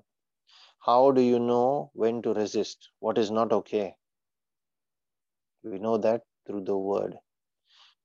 How 0.80 1.12
do 1.12 1.22
you 1.22 1.40
know 1.40 1.92
when 1.94 2.22
to 2.22 2.34
resist? 2.34 2.90
What 3.00 3.18
is 3.18 3.32
not 3.32 3.52
okay? 3.54 3.96
We 5.64 5.80
know 5.80 5.98
that 5.98 6.22
through 6.46 6.66
the 6.66 6.78
word. 6.78 7.18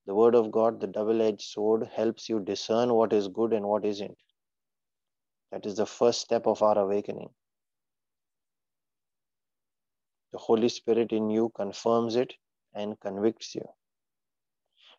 The 0.06 0.14
word 0.14 0.34
of 0.34 0.50
God, 0.50 0.80
the 0.80 0.86
double 0.86 1.22
edged 1.22 1.42
sword, 1.42 1.88
helps 1.94 2.28
you 2.28 2.40
discern 2.40 2.92
what 2.94 3.12
is 3.12 3.28
good 3.28 3.52
and 3.52 3.66
what 3.66 3.84
isn't. 3.84 4.16
That 5.52 5.66
is 5.66 5.76
the 5.76 5.86
first 5.86 6.20
step 6.20 6.46
of 6.46 6.62
our 6.62 6.78
awakening. 6.78 7.28
The 10.32 10.38
Holy 10.38 10.68
Spirit 10.68 11.12
in 11.12 11.30
you 11.30 11.50
confirms 11.54 12.16
it 12.16 12.32
and 12.74 12.98
convicts 13.00 13.54
you. 13.54 13.68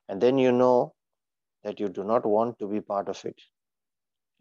And 0.07 0.21
then 0.21 0.37
you 0.37 0.51
know 0.51 0.93
that 1.63 1.79
you 1.79 1.89
do 1.89 2.03
not 2.03 2.25
want 2.25 2.59
to 2.59 2.67
be 2.67 2.81
part 2.81 3.09
of 3.09 3.23
it. 3.25 3.41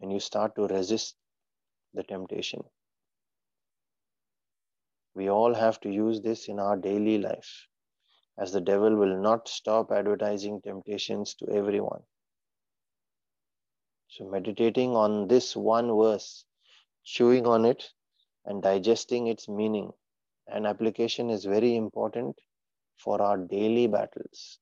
And 0.03 0.11
you 0.11 0.19
start 0.19 0.55
to 0.57 0.67
resist 0.67 1.15
the 1.93 2.03
temptation. 2.03 2.61
We 5.15 5.29
all 5.29 5.53
have 5.55 5.79
to 5.79 5.89
use 5.89 6.21
this 6.21 6.49
in 6.49 6.59
our 6.59 6.77
daily 6.77 7.17
life, 7.19 7.67
as 8.37 8.51
the 8.51 8.61
devil 8.61 8.95
will 8.97 9.17
not 9.21 9.47
stop 9.47 9.91
advertising 9.91 10.61
temptations 10.61 11.35
to 11.35 11.49
everyone. 11.49 12.01
So, 14.09 14.25
meditating 14.25 14.95
on 14.95 15.29
this 15.29 15.55
one 15.55 15.87
verse, 15.97 16.45
chewing 17.05 17.47
on 17.47 17.65
it, 17.65 17.89
and 18.45 18.61
digesting 18.61 19.27
its 19.27 19.47
meaning 19.47 19.93
and 20.47 20.67
application 20.67 21.29
is 21.29 21.45
very 21.45 21.77
important 21.77 22.37
for 22.97 23.21
our 23.21 23.37
daily 23.37 23.87
battles. 23.87 24.59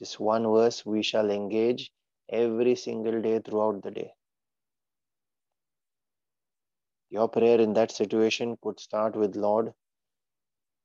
This 0.00 0.18
one 0.18 0.42
verse 0.42 0.84
we 0.84 1.02
shall 1.02 1.30
engage 1.30 1.92
every 2.28 2.74
single 2.74 3.22
day 3.22 3.38
throughout 3.38 3.82
the 3.84 3.92
day. 3.92 4.12
Your 7.12 7.28
prayer 7.28 7.60
in 7.60 7.74
that 7.74 7.90
situation 7.90 8.56
could 8.62 8.80
start 8.80 9.16
with 9.16 9.36
Lord, 9.36 9.74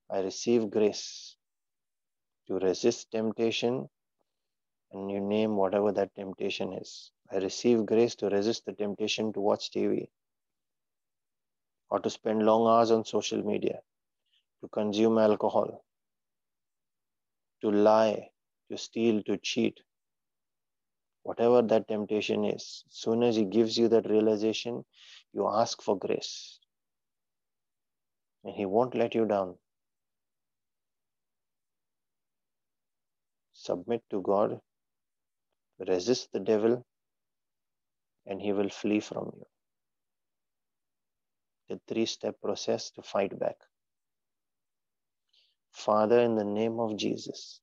I 0.10 0.19
receive 0.19 0.69
grace 0.69 1.38
to 2.48 2.55
resist 2.55 3.12
temptation, 3.12 3.88
and 4.91 5.10
you 5.10 5.22
name 5.22 5.55
whatever 5.55 5.93
that 5.93 6.13
temptation 6.15 6.74
is. 6.74 7.12
I 7.31 7.38
receive 7.38 7.86
grace 7.86 8.15
to 8.15 8.27
resist 8.27 8.65
the 8.65 8.74
temptation 8.74 9.31
to 9.34 9.39
watch 9.39 9.72
TV 9.72 10.10
or 11.89 12.01
to 12.01 12.10
spend 12.10 12.46
long 12.46 12.67
hours 12.67 12.91
on 12.91 13.05
social 13.05 13.41
media, 13.41 13.79
to 14.60 14.67
consume 14.67 15.17
alcohol, 15.17 15.86
to 17.62 17.72
lie, 17.72 18.27
to 18.69 18.77
steal, 18.77 19.24
to 19.24 19.38
cheat, 19.38 19.79
whatever 21.24 21.62
that 21.62 21.88
temptation 21.88 22.43
is. 22.43 22.84
As 22.89 22.98
soon 22.98 23.24
as 23.24 23.38
He 23.38 23.46
gives 23.46 23.77
you 23.77 23.88
that 23.88 24.10
realization, 24.10 24.84
you 25.38 25.48
ask 25.48 25.82
for 25.82 25.98
grace. 25.98 26.60
And 28.44 28.56
He 28.56 28.65
won't 28.65 28.96
let 28.96 29.15
you 29.15 29.25
down. 29.25 29.56
Submit 33.53 34.03
to 34.12 34.22
God, 34.22 34.60
resist 35.79 36.29
the 36.32 36.39
devil, 36.39 36.86
and 38.25 38.41
he 38.41 38.53
will 38.53 38.70
flee 38.70 39.00
from 39.00 39.32
you. 39.36 39.46
The 41.70 41.79
three 41.88 42.06
step 42.06 42.36
process 42.41 42.91
to 42.91 43.01
fight 43.01 43.38
back. 43.38 43.58
Father, 45.72 46.20
in 46.22 46.36
the 46.36 46.46
name 46.46 46.79
of 46.79 46.98
Jesus, 46.98 47.60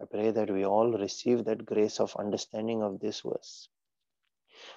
I 0.00 0.04
pray 0.04 0.30
that 0.30 0.50
we 0.50 0.64
all 0.64 0.92
receive 0.92 1.44
that 1.46 1.66
grace 1.66 1.98
of 1.98 2.14
understanding 2.16 2.82
of 2.82 3.00
this 3.00 3.22
verse 3.22 3.68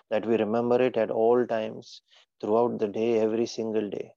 that 0.09 0.25
we 0.25 0.37
remember 0.37 0.81
it 0.81 0.97
at 0.97 1.11
all 1.11 1.45
times 1.45 2.01
throughout 2.41 2.79
the 2.79 2.87
day, 2.87 3.19
every 3.19 3.45
single 3.45 3.89
day, 3.89 4.13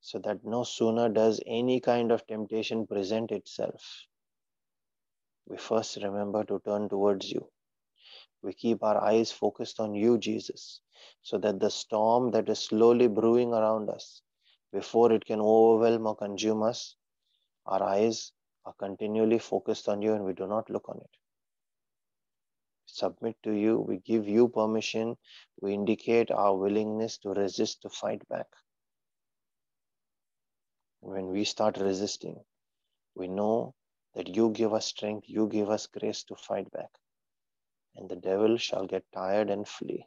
so 0.00 0.18
that 0.20 0.44
no 0.44 0.64
sooner 0.64 1.08
does 1.08 1.40
any 1.46 1.80
kind 1.80 2.12
of 2.12 2.26
temptation 2.26 2.86
present 2.86 3.30
itself, 3.30 4.06
we 5.46 5.56
first 5.56 5.96
remember 6.02 6.44
to 6.44 6.60
turn 6.64 6.88
towards 6.88 7.30
you. 7.30 7.48
We 8.42 8.54
keep 8.54 8.82
our 8.82 9.02
eyes 9.02 9.30
focused 9.32 9.80
on 9.80 9.94
you, 9.94 10.18
Jesus, 10.18 10.80
so 11.22 11.38
that 11.38 11.60
the 11.60 11.70
storm 11.70 12.30
that 12.32 12.48
is 12.48 12.58
slowly 12.58 13.08
brewing 13.08 13.52
around 13.52 13.90
us, 13.90 14.22
before 14.72 15.12
it 15.12 15.24
can 15.24 15.40
overwhelm 15.40 16.06
or 16.06 16.16
consume 16.16 16.62
us, 16.62 16.96
our 17.66 17.82
eyes 17.82 18.32
are 18.64 18.74
continually 18.78 19.38
focused 19.38 19.88
on 19.88 20.02
you 20.02 20.14
and 20.14 20.24
we 20.24 20.32
do 20.32 20.46
not 20.46 20.70
look 20.70 20.88
on 20.88 20.98
it 20.98 21.10
submit 22.86 23.36
to 23.44 23.52
you, 23.52 23.78
we 23.78 23.98
give 23.98 24.28
you 24.28 24.48
permission, 24.48 25.16
we 25.60 25.74
indicate 25.74 26.30
our 26.30 26.56
willingness 26.56 27.18
to 27.18 27.30
resist, 27.30 27.82
to 27.82 27.88
fight 27.88 28.26
back. 28.28 28.46
When 31.00 31.28
we 31.28 31.44
start 31.44 31.78
resisting, 31.78 32.36
we 33.14 33.28
know 33.28 33.74
that 34.14 34.28
you 34.28 34.50
give 34.50 34.74
us 34.74 34.86
strength, 34.86 35.28
you 35.28 35.48
give 35.48 35.70
us 35.70 35.86
grace 35.86 36.24
to 36.24 36.36
fight 36.36 36.70
back, 36.72 36.90
and 37.96 38.08
the 38.08 38.16
devil 38.16 38.56
shall 38.58 38.86
get 38.86 39.04
tired 39.12 39.50
and 39.50 39.66
flee. 39.66 40.06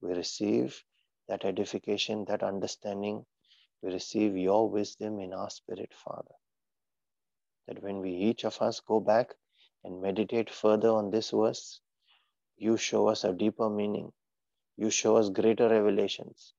We 0.00 0.14
receive 0.14 0.82
that 1.28 1.44
edification, 1.44 2.24
that 2.26 2.42
understanding. 2.42 3.24
We 3.82 3.92
receive 3.92 4.36
your 4.36 4.68
wisdom 4.68 5.20
in 5.20 5.32
our 5.32 5.50
spirit, 5.50 5.92
Father. 5.94 6.34
That 7.68 7.82
when 7.82 8.00
we 8.00 8.10
each 8.10 8.44
of 8.44 8.60
us 8.60 8.80
go 8.80 9.00
back 9.00 9.34
and 9.84 10.00
meditate 10.00 10.50
further 10.50 10.90
on 10.90 11.10
this 11.10 11.30
verse, 11.30 11.80
you 12.56 12.76
show 12.76 13.08
us 13.08 13.24
a 13.24 13.32
deeper 13.32 13.70
meaning. 13.70 14.12
You 14.76 14.90
show 14.90 15.16
us 15.16 15.30
greater 15.30 15.68
revelations. 15.68 16.54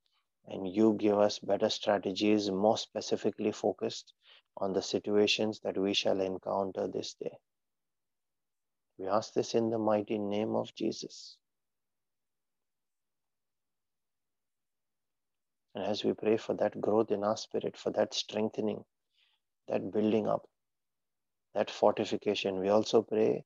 And 0.48 0.68
you 0.68 0.94
give 1.00 1.20
us 1.20 1.40
better 1.40 1.70
strategies, 1.70 2.50
more 2.50 2.78
specifically 2.78 3.52
focused 3.52 4.14
on 4.58 4.74
the 4.74 4.82
situations 4.82 5.60
that 5.64 5.78
we 5.78 5.94
shall 5.94 6.20
encounter 6.20 6.88
this 6.88 7.14
day. 7.14 7.38
We 8.98 9.08
ask 9.08 9.34
this 9.34 9.56
in 9.56 9.70
the 9.70 9.78
mighty 9.78 10.18
name 10.18 10.56
of 10.56 10.74
Jesus. 10.76 11.38
And 15.74 15.86
as 15.86 16.04
we 16.04 16.14
pray 16.14 16.38
for 16.38 16.54
that 16.56 16.80
growth 16.82 17.12
in 17.12 17.24
our 17.24 17.38
spirit, 17.38 17.78
for 17.78 17.92
that 17.92 18.14
strengthening, 18.14 18.84
that 19.68 19.92
building 19.92 20.28
up, 20.28 20.46
that 21.54 21.70
fortification. 21.70 22.60
We 22.60 22.70
also 22.70 23.02
pray 23.02 23.44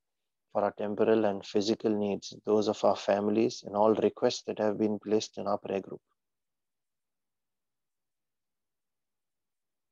for 0.51 0.63
our 0.63 0.71
temporal 0.71 1.25
and 1.25 1.45
physical 1.45 1.91
needs, 1.91 2.33
those 2.45 2.67
of 2.67 2.83
our 2.83 2.95
families, 2.95 3.63
and 3.65 3.75
all 3.75 3.93
requests 3.95 4.43
that 4.43 4.59
have 4.59 4.77
been 4.77 4.99
placed 4.99 5.37
in 5.37 5.47
our 5.47 5.57
prayer 5.57 5.81
group. 5.81 6.01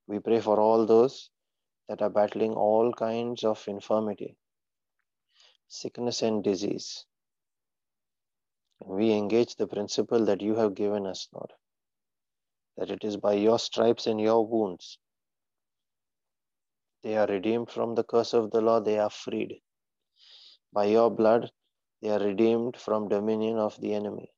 We 0.07 0.19
pray 0.19 0.39
for 0.41 0.59
all 0.59 0.85
those 0.85 1.29
that 1.89 2.01
are 2.01 2.09
battling 2.09 2.53
all 2.53 2.93
kinds 2.93 3.43
of 3.43 3.63
infirmity, 3.67 4.37
sickness, 5.67 6.21
and 6.21 6.43
disease. 6.43 7.05
We 8.85 9.11
engage 9.13 9.55
the 9.55 9.67
principle 9.67 10.25
that 10.25 10.41
you 10.41 10.55
have 10.55 10.75
given 10.75 11.05
us, 11.07 11.27
Lord, 11.33 11.51
that 12.77 12.91
it 12.91 13.03
is 13.03 13.17
by 13.17 13.33
your 13.33 13.59
stripes 13.59 14.07
and 14.07 14.19
your 14.19 14.45
wounds 14.45 14.97
they 17.03 17.17
are 17.17 17.27
redeemed 17.27 17.69
from 17.69 17.95
the 17.95 18.03
curse 18.03 18.33
of 18.33 18.51
the 18.51 18.61
law, 18.61 18.79
they 18.79 18.97
are 18.97 19.09
freed. 19.09 19.61
By 20.71 20.85
your 20.85 21.11
blood, 21.11 21.51
they 22.01 22.09
are 22.09 22.19
redeemed 22.19 22.77
from 22.77 23.09
dominion 23.09 23.57
of 23.57 23.79
the 23.79 23.93
enemy. 23.93 24.29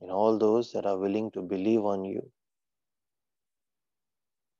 And 0.00 0.10
all 0.10 0.38
those 0.38 0.72
that 0.72 0.86
are 0.86 0.98
willing 0.98 1.30
to 1.32 1.42
believe 1.42 1.84
on 1.84 2.04
you 2.04 2.32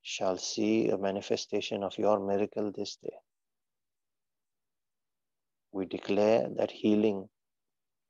shall 0.02 0.36
see 0.36 0.88
a 0.88 0.98
manifestation 0.98 1.82
of 1.82 1.96
your 1.98 2.20
miracle 2.20 2.70
this 2.72 2.96
day. 2.96 3.16
We 5.72 5.86
declare 5.86 6.48
that 6.56 6.70
healing 6.70 7.28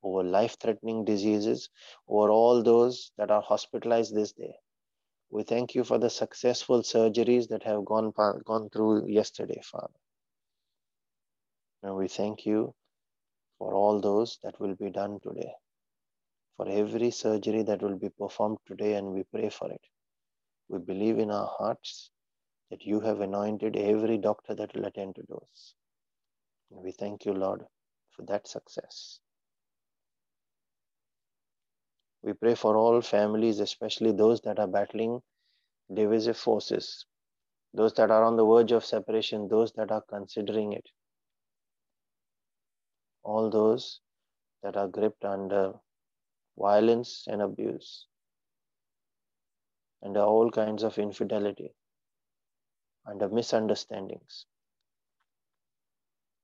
over 0.03 0.25
life 0.25 0.57
threatening 0.61 1.05
diseases, 1.05 1.71
over 2.09 2.31
all 2.31 2.63
those 2.63 3.13
that 3.19 3.31
are 3.31 3.43
hospitalized 3.43 4.15
this 4.15 4.33
day. 4.33 4.55
We 5.33 5.45
thank 5.45 5.75
you 5.75 5.83
for 5.83 5.99
the 5.99 6.11
successful 6.11 6.83
surgeries 6.83 7.49
that 7.49 7.63
have 7.63 7.87
gone, 7.87 8.13
gone 8.45 8.69
through 8.71 9.09
yesterday, 9.09 9.63
Father. 9.65 9.95
And 11.83 11.97
we 11.97 12.09
thank 12.09 12.45
you 12.45 12.75
for 13.59 13.73
all 13.73 14.01
those 14.01 14.39
that 14.45 14.61
will 14.61 14.75
be 14.75 14.91
done 14.91 15.21
today, 15.23 15.53
for 16.59 16.69
every 16.69 17.11
surgery 17.11 17.63
that 17.63 17.83
will 17.83 17.97
be 17.97 18.11
performed 18.11 18.59
today, 18.67 18.95
and 18.95 19.07
we 19.09 19.25
pray 19.25 19.49
for 19.49 19.73
it. 19.73 19.81
We 20.69 20.81
believe 20.81 21.19
in 21.19 21.31
our 21.31 21.51
hearts 21.59 22.11
that 22.71 22.85
you 22.85 23.01
have 23.01 23.21
anointed 23.23 23.77
every 23.77 24.19
doctor 24.19 24.55
that 24.55 24.75
will 24.75 24.85
attend 24.85 25.17
to 25.17 25.23
those. 25.29 25.75
And 26.71 26.83
we 26.85 26.93
thank 26.93 27.25
you, 27.25 27.33
Lord, 27.33 27.65
for 28.11 28.23
that 28.27 28.47
success. 28.47 29.21
We 32.23 32.35
pray 32.35 32.55
for 32.57 32.77
all 32.77 33.01
families, 33.03 33.61
especially 33.61 34.13
those 34.13 34.41
that 34.43 34.59
are 34.59 34.69
battling 34.69 35.23
divisive 35.95 36.37
forces, 36.39 37.07
those 37.75 37.95
that 37.95 38.11
are 38.11 38.25
on 38.25 38.37
the 38.37 38.45
verge 38.47 38.73
of 38.73 38.85
separation, 38.85 39.49
those 39.49 39.73
that 39.73 39.91
are 39.93 40.03
considering 40.09 40.73
it. 40.75 40.87
all 43.25 43.51
those 43.51 44.01
that 44.63 44.77
are 44.77 44.89
gripped 44.89 45.25
under 45.25 45.73
violence 46.59 47.25
and 47.29 47.43
abuse, 47.43 48.07
under 50.05 50.21
all 50.21 50.51
kinds 50.51 50.83
of 50.83 50.99
infidelity, 50.99 51.75
under 53.07 53.29
misunderstandings. 53.29 54.47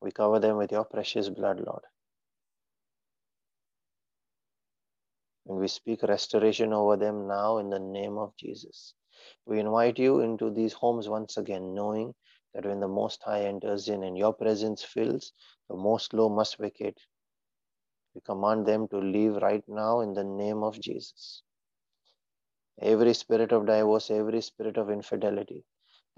We 0.01 0.11
cover 0.13 0.39
them 0.39 0.57
with 0.57 0.73
your 0.73 0.85
precious 0.85 1.29
blood, 1.29 1.61
Lord. 1.67 1.83
And 5.49 5.59
we 5.59 5.67
speak 5.69 6.03
restoration 6.03 6.75
over 6.75 6.97
them 6.99 7.27
now 7.27 7.57
in 7.59 7.71
the 7.71 7.79
name 7.79 8.19
of 8.19 8.37
Jesus. 8.37 8.95
We 9.47 9.61
invite 9.61 9.99
you 9.99 10.21
into 10.21 10.51
these 10.51 10.75
homes 10.75 11.09
once 11.09 11.39
again, 11.39 11.75
knowing 11.75 12.15
that 12.53 12.67
when 12.67 12.81
the 12.81 12.89
Most 12.89 13.23
High 13.23 13.45
enters 13.45 13.89
in 13.89 14.03
and 14.03 14.17
your 14.17 14.35
presence 14.35 14.85
fills, 14.85 15.33
the 15.71 15.77
Most 15.77 16.13
Low 16.13 16.29
must 16.29 16.59
vacate. 16.59 16.99
We 18.15 18.21
command 18.21 18.67
them 18.67 18.89
to 18.89 18.99
leave 18.99 19.37
right 19.37 19.65
now 19.67 20.01
in 20.01 20.13
the 20.13 20.25
name 20.25 20.63
of 20.63 20.79
Jesus. 20.79 21.43
Every 22.81 23.15
spirit 23.15 23.53
of 23.53 23.67
divorce, 23.67 24.11
every 24.11 24.43
spirit 24.43 24.77
of 24.77 24.91
infidelity, 24.91 25.65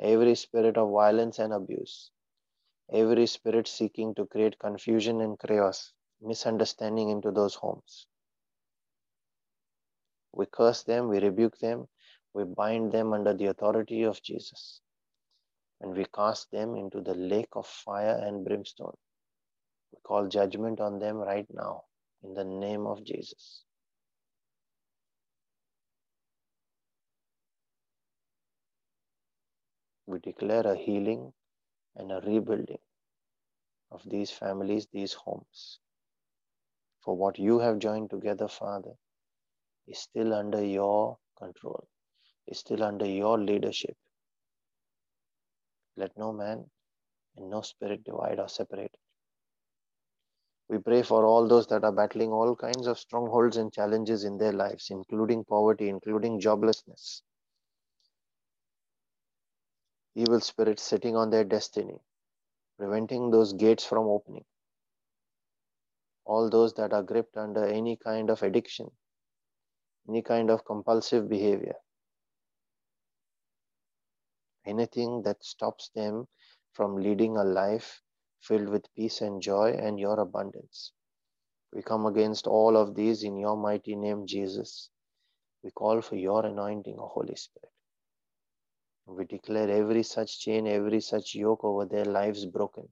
every 0.01 0.35
spirit 0.35 0.77
of 0.77 0.90
violence 0.90 1.38
and 1.38 1.53
abuse, 1.53 2.11
every 2.93 3.27
spirit 3.27 3.69
seeking 3.69 4.14
to 4.16 4.27
create 4.27 4.59
confusion 4.59 5.21
and 5.21 5.38
chaos, 5.38 5.93
misunderstanding 6.21 7.11
into 7.11 7.31
those 7.31 7.55
homes. 7.55 8.07
We 10.33 10.47
curse 10.47 10.85
them, 10.85 11.09
we 11.09 11.19
rebuke 11.19 11.59
them, 11.59 11.88
we 12.35 12.45
bind 12.45 12.93
them 12.93 13.12
under 13.12 13.35
the 13.35 13.47
authority 13.47 14.05
of 14.05 14.23
Jesus, 14.23 14.81
and 15.81 15.97
we 15.97 16.05
cast 16.14 16.51
them 16.51 16.77
into 16.77 17.01
the 17.01 17.14
lake 17.14 17.49
of 17.53 17.66
fire 17.66 18.21
and 18.23 18.45
brimstone. 18.45 18.97
We 19.93 19.99
call 20.03 20.29
judgment 20.29 20.81
on 20.81 20.99
them 20.99 21.16
right 21.16 21.47
now 21.53 21.83
in 22.23 22.35
the 22.35 22.45
name 22.45 22.87
of 22.87 23.05
Jesus. 23.05 23.64
We 30.07 30.19
declare 30.19 30.66
a 30.66 30.77
healing 30.77 31.33
and 31.97 32.12
a 32.12 32.21
rebuilding 32.21 32.79
of 33.90 34.03
these 34.09 34.31
families, 34.31 34.87
these 34.93 35.12
homes. 35.12 35.81
For 37.01 37.16
what 37.16 37.38
you 37.38 37.59
have 37.61 37.79
joined 37.79 38.11
together, 38.11 38.49
Father, 38.49 38.93
is 39.90 39.98
still 39.98 40.33
under 40.33 40.64
your 40.64 41.18
control, 41.37 41.87
is 42.46 42.61
still 42.61 42.83
under 42.85 43.07
your 43.07 43.38
leadership. 43.38 43.96
Let 45.96 46.16
no 46.16 46.33
man 46.33 46.70
and 47.37 47.50
no 47.50 47.62
spirit 47.62 48.05
divide 48.05 48.38
or 48.38 48.48
separate. 48.48 48.96
We 50.68 50.79
pray 50.79 51.03
for 51.03 51.26
all 51.26 51.48
those 51.48 51.66
that 51.66 51.83
are 51.83 51.92
battling 51.92 52.31
all 52.31 52.55
kinds 52.55 52.87
of 52.87 52.98
strongholds 52.98 53.57
and 53.57 53.72
challenges 53.72 54.22
in 54.22 54.38
their 54.38 54.53
lives, 54.53 54.87
including 54.90 55.44
poverty, 55.44 55.88
including 55.88 56.40
joblessness, 56.40 57.22
evil 60.14 60.40
spirits 60.40 60.85
sitting 60.85 61.16
on 61.16 61.31
their 61.31 61.42
destiny, 61.42 61.98
preventing 62.79 63.33
those 63.33 63.53
gates 63.53 63.85
from 63.85 64.07
opening. 64.07 64.44
All 66.24 66.48
those 66.48 66.72
that 66.74 66.92
are 66.92 67.03
gripped 67.03 67.37
under 67.37 67.64
any 67.64 67.96
kind 67.96 68.31
of 68.31 68.40
addiction, 68.44 68.92
any 70.11 70.23
kind 70.23 70.51
of 70.51 70.64
compulsive 70.66 71.29
behavior, 71.31 71.77
anything 74.66 75.23
that 75.23 75.44
stops 75.44 75.90
them 75.94 76.27
from 76.75 76.96
leading 76.96 77.37
a 77.37 77.44
life 77.44 78.03
filled 78.40 78.68
with 78.68 78.92
peace 78.96 79.20
and 79.23 79.42
joy 79.42 79.70
and 79.73 80.01
your 80.01 80.20
abundance. 80.20 80.92
We 81.73 81.83
come 81.83 82.07
against 82.07 82.49
all 82.49 82.77
of 82.77 82.96
these 82.96 83.23
in 83.25 83.38
your 83.38 83.57
mighty 83.57 83.96
name, 83.96 84.27
Jesus. 84.27 84.90
We 85.64 85.70
call 85.70 86.03
for 86.03 86.16
your 86.16 86.46
anointing, 86.46 86.96
Holy 86.99 87.37
Spirit. 87.37 87.70
We 89.07 89.27
declare 89.27 89.70
every 89.70 90.05
such 90.05 90.40
chain, 90.40 90.66
every 90.68 91.01
such 91.01 91.35
yoke 91.37 91.64
over 91.64 91.87
their 91.87 92.07
lives 92.07 92.46
broken. 92.46 92.88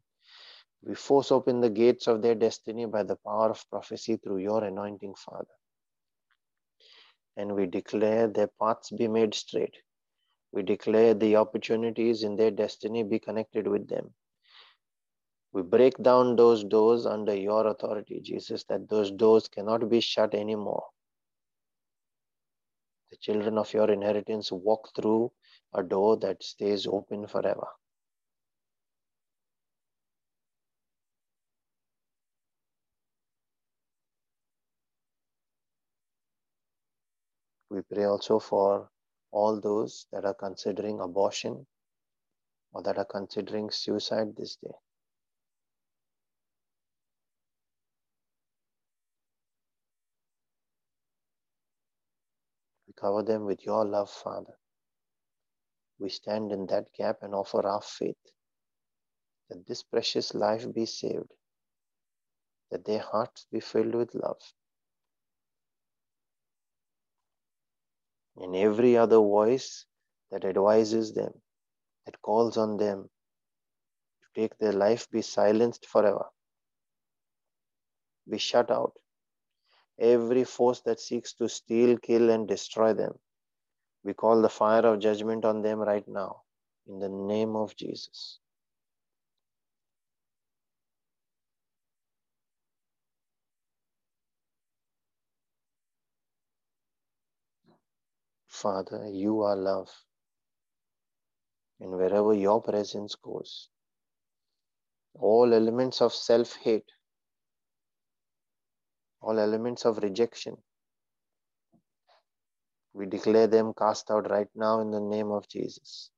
We 0.83 0.95
force 0.95 1.33
open 1.33 1.61
the 1.61 1.71
gates 1.71 2.09
of 2.09 2.23
their 2.23 2.37
destiny 2.37 2.87
by 2.87 3.05
the 3.05 3.17
power 3.17 3.51
of 3.51 3.69
prophecy 3.71 4.17
through 4.19 4.39
your 4.39 4.65
anointing, 4.65 5.15
Father. 5.17 5.58
And 7.39 7.55
we 7.55 7.65
declare 7.65 8.29
their 8.29 8.51
paths 8.61 8.91
be 8.91 9.09
made 9.09 9.33
straight. 9.33 9.75
We 10.53 10.63
declare 10.63 11.15
the 11.15 11.37
opportunities 11.37 12.23
in 12.23 12.37
their 12.37 12.51
destiny 12.51 13.03
be 13.03 13.19
connected 13.19 13.67
with 13.67 13.89
them. 13.89 14.13
We 15.53 15.63
break 15.63 15.97
down 16.03 16.37
those 16.37 16.65
doors 16.65 17.07
under 17.07 17.35
your 17.35 17.69
authority, 17.69 18.21
Jesus, 18.21 18.65
that 18.65 18.89
those 18.91 19.11
doors 19.11 19.49
cannot 19.49 19.89
be 19.89 20.01
shut 20.01 20.35
anymore. 20.35 20.85
The 23.11 23.17
children 23.17 23.57
of 23.57 23.73
your 23.73 23.91
inheritance 23.91 24.53
walk 24.53 24.91
through 24.95 25.33
a 25.75 25.83
door 25.83 26.19
that 26.19 26.43
stays 26.43 26.87
open 26.87 27.27
forever. 27.27 27.69
We 37.79 37.83
pray 37.95 38.07
also 38.07 38.41
for 38.41 38.91
all 39.31 39.61
those 39.61 40.09
that 40.11 40.25
are 40.25 40.35
considering 40.35 40.99
abortion 40.99 41.65
or 42.73 42.83
that 42.83 42.99
are 42.99 43.05
considering 43.05 43.71
suicide 43.71 44.35
this 44.37 44.57
day. 44.57 44.75
We 52.89 52.95
cover 53.01 53.23
them 53.23 53.45
with 53.45 53.65
your 53.65 53.85
love, 53.85 54.11
Father. 54.11 54.59
We 56.01 56.09
stand 56.09 56.51
in 56.51 56.67
that 56.67 56.93
gap 56.99 57.19
and 57.23 57.33
offer 57.33 57.65
our 57.65 57.83
faith 57.83 58.17
that 59.51 59.65
this 59.69 59.85
precious 59.85 60.35
life 60.35 60.67
be 60.75 60.85
saved, 60.85 61.31
that 62.73 62.85
their 62.85 63.03
hearts 63.03 63.47
be 63.53 63.61
filled 63.61 63.95
with 63.95 64.17
love. 64.17 64.41
And 68.41 68.55
every 68.55 68.97
other 68.97 69.17
voice 69.19 69.85
that 70.31 70.45
advises 70.45 71.13
them, 71.13 71.33
that 72.07 72.21
calls 72.23 72.57
on 72.57 72.77
them 72.77 73.11
to 74.23 74.41
take 74.41 74.57
their 74.59 74.73
life 74.73 75.11
be 75.11 75.23
silenced 75.23 75.87
forever, 75.87 76.27
be 78.31 78.39
shut 78.39 78.71
out. 78.71 78.93
Every 79.99 80.45
force 80.45 80.81
that 80.83 81.01
seeks 81.01 81.33
to 81.35 81.49
steal, 81.49 81.99
kill, 81.99 82.31
and 82.31 82.47
destroy 82.47 82.93
them, 82.93 83.19
we 84.05 84.15
call 84.15 84.41
the 84.41 84.49
fire 84.49 84.87
of 84.87 85.01
judgment 85.01 85.45
on 85.45 85.63
them 85.63 85.81
right 85.81 86.07
now 86.07 86.43
in 86.87 87.01
the 87.01 87.09
name 87.09 87.57
of 87.57 87.75
Jesus. 87.75 88.39
Father, 98.63 99.09
you 99.09 99.43
are 99.43 99.57
love. 99.57 99.89
And 101.81 101.93
wherever 101.93 102.35
your 102.35 102.61
presence 102.61 103.15
goes, 103.15 103.69
all 105.15 105.55
elements 105.55 106.01
of 106.01 106.13
self 106.13 106.57
hate, 106.57 106.91
all 109.21 109.39
elements 109.39 109.85
of 109.85 109.99
rejection, 109.99 110.57
we 112.95 113.07
declare 113.07 113.47
them 113.47 113.73
cast 113.79 114.11
out 114.11 114.29
right 114.29 114.49
now 114.57 114.81
in 114.81 114.91
the 114.91 115.01
name 115.01 115.31
of 115.31 115.49
Jesus. 115.49 116.11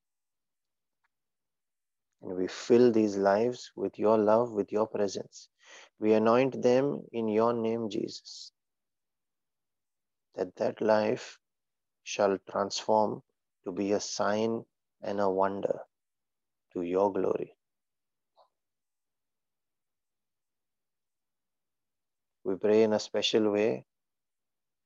And 2.23 2.35
we 2.37 2.47
fill 2.47 2.91
these 2.91 3.17
lives 3.17 3.71
with 3.77 3.99
your 3.99 4.17
love, 4.17 4.53
with 4.53 4.73
your 4.73 4.87
presence. 4.87 5.49
We 5.99 6.15
anoint 6.15 6.63
them 6.63 7.03
in 7.13 7.29
your 7.29 7.53
name, 7.53 7.91
Jesus. 7.91 8.53
That 10.37 10.57
that 10.57 10.81
life 10.81 11.39
shall 12.11 12.37
transform 12.51 13.23
to 13.65 13.73
be 13.73 13.93
a 13.93 14.01
sign 14.01 14.65
and 15.03 15.21
a 15.21 15.31
wonder 15.31 15.81
to 16.73 16.83
your 16.83 17.13
glory. 17.13 17.55
We 22.45 22.57
pray 22.57 22.83
in 22.83 22.93
a 22.95 22.99
special 22.99 23.51
way 23.53 23.85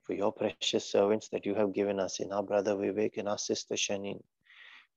for 0.03 0.15
your 0.15 0.33
precious 0.33 0.85
servants 0.91 1.29
that 1.31 1.47
you 1.47 1.55
have 1.55 1.73
given 1.73 1.99
us 1.99 2.21
in 2.21 2.33
our 2.33 2.43
brother 2.43 2.75
Vivek 2.75 3.17
and 3.17 3.29
our 3.29 3.39
sister 3.39 3.75
Shanin, 3.75 4.23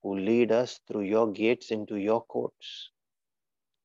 who 0.04 0.18
lead 0.18 0.52
us 0.52 0.80
through 0.88 1.04
your 1.04 1.32
gates 1.32 1.72
into 1.72 1.96
your 1.96 2.22
courts 2.26 2.90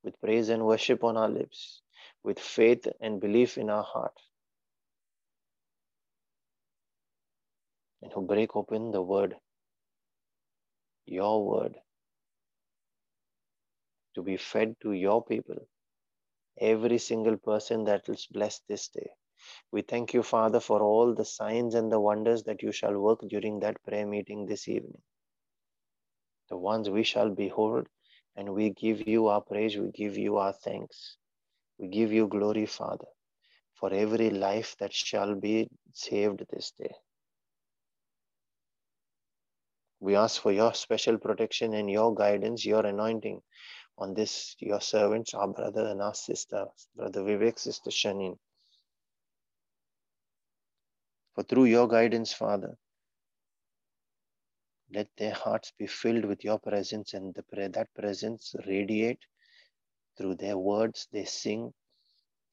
with 0.03 0.21
praise 0.21 0.49
and 0.49 0.65
worship 0.67 1.05
on 1.05 1.17
our 1.17 1.29
lips, 1.29 1.83
with 2.25 2.41
faith 2.41 2.89
and 3.01 3.21
belief 3.21 3.57
in 3.57 3.71
our 3.71 3.85
heart, 3.85 4.19
and 8.03 8.13
who 8.13 8.23
break 8.27 8.57
open 8.57 8.91
the 8.91 9.03
word, 9.03 9.37
your 11.07 11.45
word, 11.47 11.75
to 14.15 14.23
be 14.23 14.37
fed 14.37 14.75
to 14.83 14.93
your 14.93 15.25
people 15.25 15.57
every 16.61 16.99
single 16.99 17.37
person 17.37 17.85
that 17.85 18.09
is 18.09 18.27
blessed 18.31 18.63
this 18.69 18.89
day. 18.89 19.11
We 19.73 19.83
thank 19.83 20.15
you, 20.15 20.23
Father, 20.23 20.61
for 20.61 20.81
all 20.83 21.15
the 21.15 21.25
signs 21.25 21.75
and 21.75 21.91
the 21.91 22.01
wonders 22.01 22.45
that 22.45 22.63
you 22.63 22.73
shall 22.73 22.99
work 22.99 23.21
during 23.29 23.61
that 23.61 23.83
prayer 23.85 24.07
meeting 24.07 24.47
this 24.47 24.69
evening. 24.69 25.03
The 26.51 26.57
ones 26.57 26.91
we 26.91 27.03
shall 27.03 27.31
behold, 27.31 27.87
and 28.37 28.55
we 28.55 28.71
give 28.71 29.07
you 29.09 29.29
our 29.29 29.41
praise, 29.41 29.77
we 29.77 29.91
give 29.91 30.17
you 30.19 30.37
our 30.37 30.53
thanks. 30.53 31.17
We 31.79 31.89
give 31.89 32.13
you 32.13 32.29
glory, 32.29 32.67
Father, 32.67 33.09
for 33.75 33.93
every 33.93 34.31
life 34.31 34.77
that 34.79 34.93
shall 34.93 35.35
be 35.35 35.69
saved 35.93 36.45
this 36.51 36.73
day. 36.79 36.95
We 40.03 40.17
ask 40.17 40.43
for 40.43 40.51
your 40.51 40.75
special 40.75 41.17
protection 41.17 41.75
and 41.75 41.89
your 41.89 42.13
guidance, 42.13 42.67
your 42.67 42.85
anointing 42.85 43.41
on 43.97 44.15
this, 44.15 44.57
your 44.59 44.81
servants, 44.81 45.33
our 45.33 45.47
brother 45.47 45.87
and 45.87 46.03
our 46.03 46.13
sister, 46.13 46.67
Brother 46.97 47.21
Vivek, 47.23 47.57
Sister 47.57 47.91
Shanin. 47.91 48.37
For 51.37 51.45
through 51.45 51.67
your 51.67 51.87
guidance, 51.87 52.33
Father, 52.33 52.77
let 54.93 55.07
their 55.19 55.35
hearts 55.35 55.73
be 55.79 55.87
filled 55.87 56.25
with 56.25 56.43
your 56.43 56.59
presence 56.59 57.15
and 57.15 57.33
the 57.33 57.69
that 57.69 57.95
presence 57.95 58.57
radiate 58.67 59.21
through 60.19 60.35
their 60.35 60.59
words 60.59 61.07
they 61.13 61.27
sing, 61.27 61.73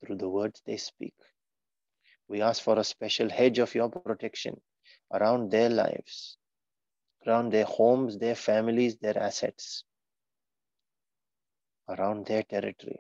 through 0.06 0.18
the 0.18 0.30
words 0.30 0.62
they 0.68 0.78
speak. 0.78 1.16
We 2.28 2.44
ask 2.44 2.62
for 2.62 2.78
a 2.78 2.84
special 2.84 3.28
hedge 3.28 3.58
of 3.58 3.74
your 3.74 3.90
protection 3.90 4.62
around 5.12 5.50
their 5.50 5.72
lives, 5.72 6.38
around 7.30 7.52
their 7.52 7.66
homes, 7.66 8.18
their 8.18 8.36
families, 8.36 8.98
their 8.98 9.18
assets, 9.18 9.84
around 11.88 12.26
their 12.26 12.44
territory, 12.44 13.00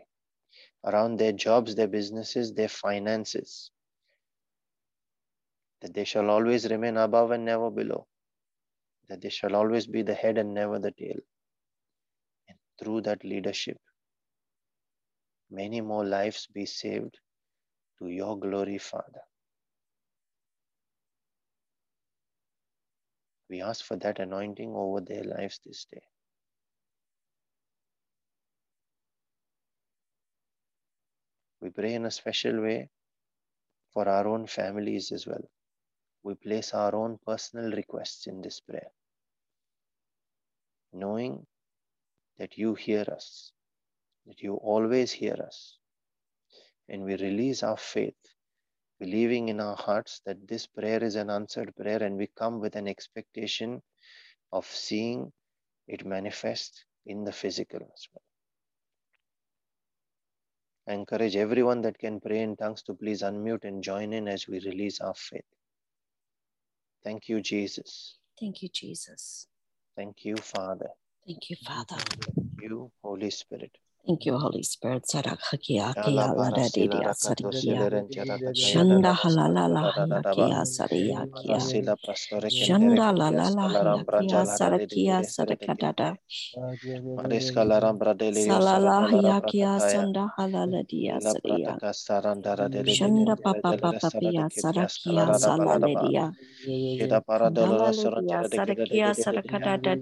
around 0.85 1.17
their 1.17 1.31
jobs, 1.31 1.75
their 1.75 1.87
businesses, 1.87 2.53
their 2.53 2.69
finances, 2.69 3.71
that 5.81 5.93
they 5.93 6.03
shall 6.03 6.29
always 6.29 6.69
remain 6.69 6.97
above 6.97 7.31
and 7.31 7.45
never 7.45 7.71
below, 7.71 8.07
that 9.09 9.21
they 9.21 9.29
shall 9.29 9.55
always 9.55 9.87
be 9.87 10.03
the 10.03 10.13
head 10.13 10.37
and 10.37 10.53
never 10.53 10.79
the 10.79 10.91
tail. 10.91 11.19
And 12.47 12.57
through 12.79 13.01
that 13.01 13.23
leadership, 13.23 13.77
many 15.49 15.81
more 15.81 16.05
lives 16.05 16.47
be 16.53 16.65
saved 16.65 17.17
to 17.99 18.07
your 18.07 18.39
glory, 18.39 18.77
Father. 18.77 19.21
We 23.49 23.62
ask 23.62 23.83
for 23.83 23.97
that 23.97 24.19
anointing 24.19 24.73
over 24.75 25.01
their 25.01 25.23
lives 25.23 25.59
this 25.65 25.85
day. 25.91 26.03
We 31.62 31.69
pray 31.71 31.95
in 31.95 32.05
a 32.05 32.12
special 32.12 32.62
way 32.62 32.89
for 33.93 34.07
our 34.07 34.27
own 34.27 34.47
families 34.47 35.12
as 35.12 35.25
well. 35.27 35.43
We 36.23 36.35
place 36.35 36.73
our 36.73 36.95
own 36.95 37.17
personal 37.25 37.71
requests 37.71 38.27
in 38.27 38.41
this 38.41 38.59
prayer, 38.59 38.91
knowing 40.93 41.45
that 42.38 42.57
you 42.57 42.75
hear 42.75 43.05
us, 43.12 43.51
that 44.25 44.41
you 44.41 44.55
always 44.55 45.12
hear 45.12 45.33
us. 45.33 45.77
And 46.88 47.03
we 47.03 47.15
release 47.15 47.63
our 47.63 47.77
faith, 47.77 48.15
believing 48.99 49.49
in 49.49 49.59
our 49.59 49.75
hearts 49.75 50.21
that 50.25 50.47
this 50.47 50.67
prayer 50.67 51.03
is 51.03 51.15
an 51.15 51.29
answered 51.29 51.75
prayer, 51.75 52.03
and 52.03 52.17
we 52.17 52.27
come 52.38 52.59
with 52.59 52.75
an 52.75 52.88
expectation 52.88 53.81
of 54.51 54.65
seeing 54.65 55.31
it 55.88 56.05
manifest 56.05 56.85
in 57.05 57.23
the 57.23 57.31
physical 57.31 57.79
as 57.79 58.07
well. 58.13 58.23
I 60.88 60.93
encourage 60.93 61.35
everyone 61.35 61.81
that 61.81 61.99
can 61.99 62.19
pray 62.19 62.41
in 62.41 62.55
tongues 62.55 62.81
to 62.83 62.93
please 62.93 63.21
unmute 63.21 63.63
and 63.63 63.83
join 63.83 64.12
in 64.12 64.27
as 64.27 64.47
we 64.47 64.59
release 64.59 64.99
our 65.01 65.13
faith. 65.13 65.45
Thank 67.03 67.29
you, 67.29 67.41
Jesus. 67.41 68.17
Thank 68.39 68.62
you, 68.62 68.69
Jesus. 68.69 69.47
Thank 69.95 70.25
you, 70.25 70.35
Father. 70.38 70.89
Thank 71.25 71.49
you, 71.49 71.55
Father. 71.57 71.97
Thank 71.97 72.62
you, 72.62 72.91
Holy 73.03 73.29
Spirit. 73.29 73.77
Thank 74.07 74.25
you, 74.25 74.38
Holy 74.38 74.63
Spirit. 74.63 75.05
Sarakakia 75.07 75.95
kia 76.03 76.33
bara 76.35 76.59
lada 76.59 76.63
sila 76.63 77.13
sarikia. 77.13 77.79
sileren 77.88 78.09
jarata 78.12 78.53
kaya 78.62 78.75
Shanda 78.75 79.13
dada 80.23 80.35
hayakia 80.35 80.59
ba. 80.59 80.59
kia. 81.41 81.59
sila 81.59 81.95
prastore 81.97 82.51
kentere 82.57 82.99
Shanda 82.99 83.07
kiriya 83.07 83.41
lalala 83.41 83.45
skalaram 83.45 84.05
hayakia 84.05 84.05
brajala 84.05 84.57
rade 84.59 84.88
de 84.89 84.97
sarakia 84.97 84.97
kire 84.97 85.27
sere 85.35 85.55
de 85.59 85.67
sarakadada. 85.67 85.69
kinte. 85.69 86.17
Maris 87.17 87.51
kalaram 87.51 87.95
bradeli 87.99 88.43
yo 88.51 88.59
Salala 88.62 88.95
hayakia 89.09 89.79
sanda 89.81 90.23
halala 90.38 90.83
dia 90.89 91.19
sariya. 91.21 91.79
Shanda 92.95 93.35
papa 93.43 93.73
papa 93.73 94.12
pia 94.19 94.49
sarakia 94.49 94.89
skalarada 94.89 95.51
balada 95.57 95.89
ba. 95.91 96.05
salaledia. 96.05 96.25
Shida 96.95 97.21
para 97.25 97.49
dolora 97.51 97.91
Salaledia 97.93 97.93
sarantara 97.93 98.49
de 98.49 98.59
kire 98.62 98.77
de 98.89 99.13
sarakia 99.13 99.15
sarakadada 99.15 99.95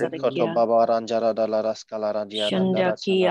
Rikoto 0.00 0.48
sarakia. 0.48 0.54
baba 0.54 0.86
ranjara 0.90 1.34
dalara 1.34 1.74
skalara 1.74 2.24
dia 2.28 2.50
Shanda 2.50 2.92
kia 3.04 3.29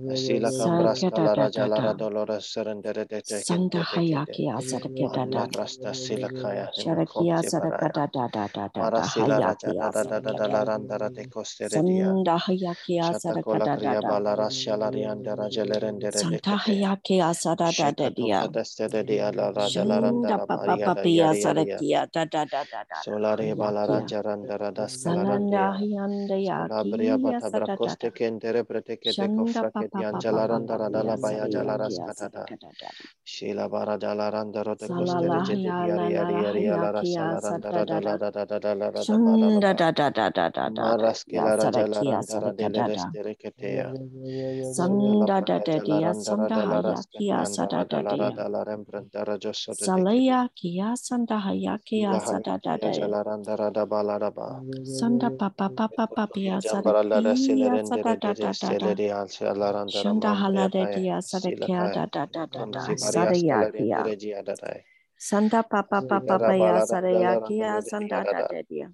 hayakia 3.83 4.61
sarakada 4.61 5.11
Manda 5.11 5.31
da. 5.31 5.47
brasta 5.47 5.93
sila 5.95 6.29
kaya 6.29 6.71
Sharakia 6.73 6.77
imakote 6.77 7.51
baraya. 7.51 7.51
sarakada 7.51 8.11
da 8.11 8.27
da 8.29 8.47
da 8.47 8.69
da 8.69 8.81
da 8.83 8.83
Marasila 8.83 9.41
raja 9.41 9.73
da 9.73 9.79
hayakia 9.79 9.89
da 9.89 10.03
da 10.03 10.19
da 10.21 10.33
da 10.33 10.47
la 10.47 10.63
sarakada. 10.63 10.65
randara 10.65 11.09
de 11.13 11.25
costeredia. 11.25 12.15
Sanda 12.15 12.39
hayakia 12.39 13.03
Shatakola 13.03 13.15
sarakada 13.15 13.65
da 13.79 13.79
kriya 13.79 13.95
da. 13.95 14.01
balaras 14.03 14.53
shalarianda 14.55 15.35
rajalerendere 15.37 16.29
de 16.29 16.39
Santa 16.39 16.41
kete. 16.41 16.57
hayakia 16.57 17.33
sarada 17.35 17.97
da 17.97 18.07
Shekato 18.07 18.09
dia. 18.09 18.39
kadestere 18.39 19.03
dia 19.05 19.31
la 19.33 19.51
raja 19.51 19.85
la 19.85 19.99
Shanda 19.99 20.01
randara 20.01 20.47
papa 20.47 20.47
baria 20.47 20.91
da 20.91 21.03
papia 21.03 21.05
yari 21.05 21.67
yari 21.67 21.83
sarakia 21.83 22.07
da 22.13 22.25
da 22.25 22.45
da 22.45 22.63
da 22.65 22.83
da 22.89 23.03
da 23.03 23.03
Solare 23.03 23.37
hayakia. 23.39 23.55
balaranja 23.55 24.21
randara 24.23 24.71
das 24.73 24.93
Salanda 24.97 24.97
kalarandia. 24.97 25.79
hyanda 25.79 26.37
Solabria 26.47 26.57
yakia 26.57 27.21
bata 27.21 27.41
sarada 27.41 27.97
da. 28.01 28.07
brakoste 28.07 28.11
kentere 28.13 28.63
preteke 28.65 29.13
Shanda 29.15 29.53
anjalaranda 30.09 30.77
papa 30.77 30.89
pia 30.91 31.13
radala 31.13 31.17
baya 31.21 31.49
jalaras 31.49 31.99
katada. 32.01 32.47
Shila 33.25 33.69
bara 33.69 33.97
jede 35.41 35.75
ya 35.81 35.97
la 35.97 36.09
diari 36.09 36.09
la 36.09 36.27
yari 36.35 36.35
yari 36.43 36.63
ya 36.65 36.77
alara 36.77 37.03
kia 37.03 37.05
salaranda 37.05 37.39
sada 37.39 37.85
da 37.85 37.99
radala 37.99 38.01
da. 38.01 38.19
radala 38.19 38.47
radala 38.49 38.91
radala 38.93 39.21
Shanda 39.21 39.21
balaraba. 39.21 39.61
da 39.61 39.73
da 39.73 39.91
da 39.91 40.09
da 40.11 40.29
da 40.29 40.49
da 40.49 40.69
da 40.69 40.85
Maras 40.85 41.25
kilara 41.25 41.69
sarakia 41.71 41.71
jalaranda 41.71 42.41
radele 42.41 42.83
sarakada 42.83 42.89
da. 42.95 43.11
destere 43.11 43.35
keteya. 43.35 43.95
Sotala 44.61 44.61
Sanda 44.61 45.41
da 45.41 45.59
prata 45.59 45.59
da 45.59 45.79
dia 45.79 46.13
sanda 46.15 46.59
haya 46.61 47.03
kia 47.11 47.45
sada 47.45 47.83
andara 47.83 47.85
da 47.89 48.01
dala 48.03 48.15
radala 48.17 48.65
rembranta 48.65 49.25
rajosote 49.25 49.89
tekete. 49.89 50.27
Salaya 50.27 50.49
kia 50.55 50.95
sanda 50.97 51.39
haya 51.39 51.79
kia 51.85 52.19
sada 52.19 52.59
da 52.63 52.77
hayakia 52.77 52.77
da. 52.77 52.91
jalaranda 52.91 53.55
radabalaraba. 53.57 54.63
Sanda 54.83 55.29
papa 55.31 55.69
papa 55.69 56.07
papa 56.07 56.39
ya 56.39 56.61
Jambara 56.61 57.03
lara 57.03 57.35
sada 57.85 58.15
da 58.15 58.33
dere 58.33 58.53
da. 58.53 58.53
seleri 58.53 59.11
al 59.11 59.27
Shanda 59.87 60.33
hala 60.35 60.69
mambrea 60.69 60.69
da 60.69 60.85
kaya 60.85 60.97
dia 60.99 61.17
sarakia 61.21 61.93
da 61.93 62.05
da 62.05 62.25
da 62.25 62.45
da 62.45 62.45
da. 62.45 62.59
kamsi 62.59 62.95
barias 62.95 63.03
Saraya 63.13 63.65
kia. 63.77 63.97
kalerendere 63.97 64.15
jiadarai 64.17 64.81
Sanda 65.17 65.63
papa 65.63 66.01
papa 66.01 66.55
ya 66.55 66.85
saraya 66.85 67.41
kia 67.47 67.81
sanda 67.81 68.23
da 68.23 68.47
da 68.47 68.61
dia. 68.69 68.91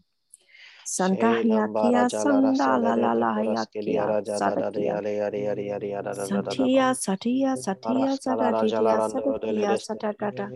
Santa 0.98 1.32
Hiatia 1.44 2.10
Sanda 2.10 2.78
La 2.80 2.96
La 2.96 3.14
La 3.14 3.34
Hiatia 3.44 4.06
Satia 6.20 6.96
Satia 6.96 7.56
Satia 7.58 8.18
Sadatia 8.18 9.02
Sadatia 9.02 9.78
Sadagata 9.78 10.48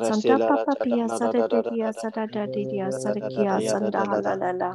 Santa 0.00 0.38
Papatia 0.48 1.08
Sadatia 1.08 1.92
Sadadatia 1.92 2.90
Sadakia 2.92 3.60
Sanda 3.62 4.04
La 4.06 4.18
La 4.20 4.34
La 4.36 4.52
Sanda 4.52 4.74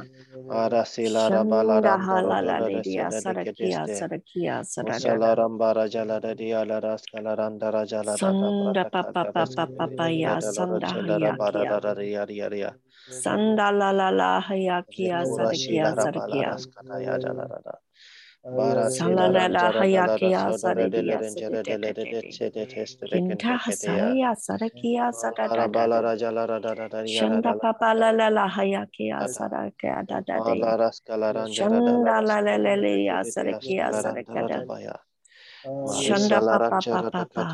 La 2.42 2.70
Dia 2.84 3.08
Sadakia 3.10 3.88
Sadakia 3.88 4.62
Sadagata 4.64 5.34
Sanda 8.02 8.84
Papa 8.90 9.26
Papa 9.34 9.68
Papa 9.76 10.10
Ya 10.10 10.38
Sanda 10.42 10.94
Hiatia 11.04 11.80
Sandalalahaya 13.10 14.82
kia 14.90 15.22
sarikia 15.24 15.94
sarikia. 15.94 16.50
Salalahaya 18.90 20.06
kia. 20.18 20.42
Sarikia 20.50 21.18
Kinta 23.10 23.56
hasaya 23.58 24.30
sarikia 24.36 25.12
sarikia. 25.14 26.02
Shanda 27.06 27.54
papalalahaya 27.62 28.86
kia 28.92 29.18
sarikia 29.28 30.02
dadadi. 30.06 30.60
Shanda 31.54 32.10
lalalaya 32.26 33.22
sarikia 33.24 33.92
sarikia. 33.92 34.66
Shanda 36.02 36.40
papapapa. 36.42 37.46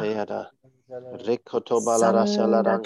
Rekotobalara 1.27 2.27
şalara 2.27 2.83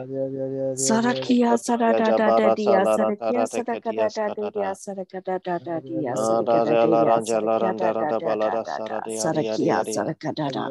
Sarakia 0.76 1.58
sarada 1.58 2.12
dada 2.16 2.54
dia 2.56 2.84
sarakia 2.86 3.46
dada 4.14 4.50
dia 4.50 4.74
sarakada 4.74 5.38
da 5.44 5.58
da 5.58 5.80
dia 5.80 6.14
sarakada 6.16 7.51
la 7.58 7.72
dia 7.72 7.72
ranja 7.72 7.92
la 7.92 7.92
sarakia 7.92 8.08
da 8.08 8.18
randa 8.18 8.18
da 8.18 8.18
randa 8.18 8.18
da 8.18 8.36
da 8.36 8.36
balara 8.38 8.64
da 8.64 8.78
da 8.78 8.78
sara 8.78 9.00
de 9.00 9.20
ari 9.20 9.48
ari 9.48 9.68
Sarakia 9.68 9.80
ari. 9.80 9.94
sarakada 9.94 10.50
da 10.52 10.70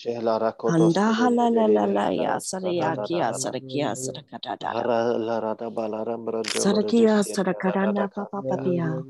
Anda 0.66 1.12
Halala 1.12 1.68
Lala 1.68 2.10
Ya 2.14 2.36
Sarakia 2.40 3.34
Sarakia 3.34 3.92
Sarakadada 3.94 4.65
Sadakia 6.46 7.22
sarakarana 7.22 8.08
Papa 8.12 8.42
Papia 8.42 9.02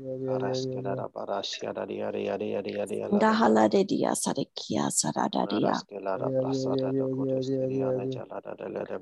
Dahala 3.19 3.69
de 3.69 3.83
Dia 3.83 4.11
Sadakia 4.15 4.89
Sadadadia 4.91 5.73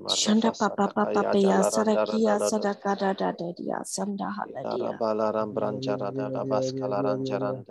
Shanda 0.08 0.52
Papa 0.58 0.88
Papia 0.94 1.60
Sadakia 1.64 2.40
Sadakada 2.40 3.34
Dia 3.58 3.80
Sanda 3.84 4.28
Haladia 4.32 4.98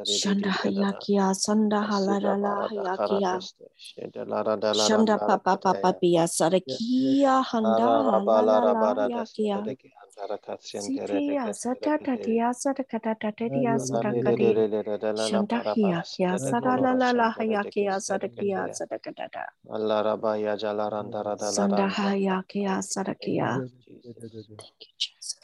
Shanda 0.05 0.51
Hayakia 0.51 1.35
Sanda 1.35 1.81
Halarala 1.89 2.69
Hayakia 2.69 3.41
Shanda 4.75 5.19
Papa 5.19 5.39
Papa 5.45 5.75
Papia 5.83 6.25
Sadakia 6.27 7.43
Handa 7.45 7.87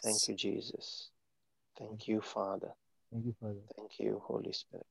Thank 0.03 0.29
you, 0.29 0.35
Jesus. 0.35 1.11
Thank 1.79 2.09
you, 2.09 2.21
Father. 2.21 2.73
Thank 3.77 3.99
you, 3.99 4.23
Holy 4.25 4.53
Spirit. 4.53 4.87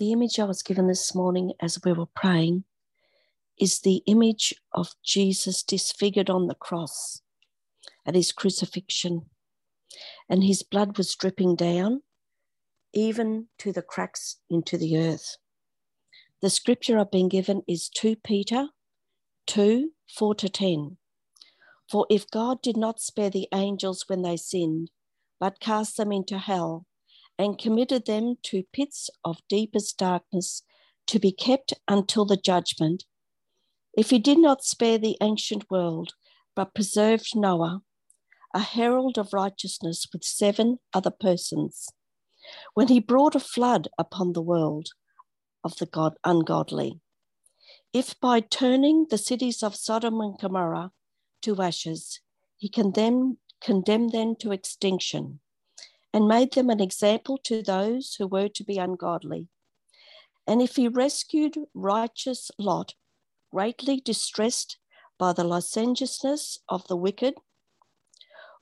The 0.00 0.12
image 0.12 0.38
I 0.38 0.44
was 0.44 0.62
given 0.62 0.86
this 0.86 1.14
morning 1.14 1.52
as 1.60 1.78
we 1.84 1.92
were 1.92 2.06
praying 2.06 2.64
is 3.60 3.80
the 3.80 4.02
image 4.06 4.54
of 4.72 4.94
Jesus 5.04 5.62
disfigured 5.62 6.30
on 6.30 6.46
the 6.46 6.54
cross 6.54 7.20
at 8.06 8.14
his 8.14 8.32
crucifixion, 8.32 9.26
and 10.26 10.42
his 10.42 10.62
blood 10.62 10.96
was 10.96 11.14
dripping 11.14 11.54
down 11.54 12.00
even 12.94 13.48
to 13.58 13.72
the 13.72 13.82
cracks 13.82 14.38
into 14.48 14.78
the 14.78 14.96
earth. 14.96 15.36
The 16.40 16.48
scripture 16.48 16.98
I've 16.98 17.10
been 17.10 17.28
given 17.28 17.60
is 17.68 17.90
2 17.90 18.16
Peter 18.24 18.68
2 19.48 19.90
4 20.16 20.34
to 20.36 20.48
10. 20.48 20.96
For 21.90 22.06
if 22.08 22.30
God 22.30 22.62
did 22.62 22.78
not 22.78 23.02
spare 23.02 23.28
the 23.28 23.48
angels 23.52 24.06
when 24.06 24.22
they 24.22 24.38
sinned, 24.38 24.90
but 25.38 25.60
cast 25.60 25.98
them 25.98 26.10
into 26.10 26.38
hell 26.38 26.86
and 27.40 27.56
committed 27.56 28.04
them 28.04 28.36
to 28.42 28.64
pits 28.70 29.08
of 29.24 29.38
deepest 29.48 29.96
darkness 29.96 30.62
to 31.06 31.18
be 31.18 31.32
kept 31.32 31.72
until 31.88 32.26
the 32.26 32.36
judgment, 32.36 33.04
if 33.94 34.10
he 34.10 34.18
did 34.18 34.36
not 34.36 34.62
spare 34.62 34.98
the 34.98 35.16
ancient 35.22 35.64
world, 35.70 36.12
but 36.54 36.74
preserved 36.74 37.34
Noah, 37.34 37.80
a 38.54 38.58
herald 38.58 39.16
of 39.16 39.32
righteousness 39.32 40.06
with 40.12 40.22
seven 40.22 40.80
other 40.92 41.10
persons, 41.10 41.88
when 42.74 42.88
he 42.88 43.00
brought 43.00 43.34
a 43.34 43.40
flood 43.40 43.88
upon 43.96 44.34
the 44.34 44.42
world 44.42 44.90
of 45.64 45.76
the 45.78 45.86
God 45.86 46.18
ungodly, 46.22 47.00
if 47.94 48.20
by 48.20 48.40
turning 48.40 49.06
the 49.08 49.16
cities 49.16 49.62
of 49.62 49.74
Sodom 49.74 50.20
and 50.20 50.38
Gomorrah 50.38 50.92
to 51.40 51.62
ashes, 51.62 52.20
he 52.58 52.68
condemned, 52.68 53.38
condemned 53.62 54.12
them 54.12 54.36
to 54.40 54.52
extinction 54.52 55.40
and 56.12 56.26
made 56.26 56.52
them 56.52 56.70
an 56.70 56.80
example 56.80 57.38
to 57.38 57.62
those 57.62 58.16
who 58.16 58.26
were 58.26 58.48
to 58.48 58.64
be 58.64 58.78
ungodly, 58.78 59.48
And 60.46 60.60
if 60.60 60.76
he 60.76 60.88
rescued 60.88 61.56
righteous 61.74 62.50
Lot, 62.58 62.94
greatly 63.52 64.00
distressed 64.00 64.78
by 65.18 65.32
the 65.32 65.44
licentiousness 65.44 66.58
of 66.68 66.86
the 66.88 66.96
wicked, 66.96 67.34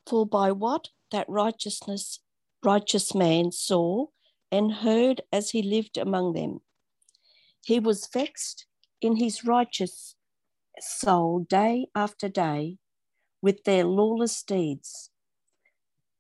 for 0.07 0.27
by 0.27 0.53
what 0.53 0.89
that 1.11 1.29
righteousness 1.29 2.21
righteous 2.63 3.15
man 3.15 3.53
saw 3.53 4.07
and 4.51 4.73
heard 4.73 5.23
as 5.33 5.51
he 5.51 5.63
lived 5.63 5.97
among 5.97 6.33
them, 6.33 6.61
he 7.65 7.79
was 7.79 8.09
vexed 8.13 8.67
in 9.01 9.17
his 9.17 9.45
righteous 9.45 10.17
soul 10.81 11.47
day 11.49 11.87
after 11.95 12.29
day 12.29 12.79
with 13.41 13.65
their 13.65 13.85
lawless 13.85 14.43
deeds. 14.43 15.11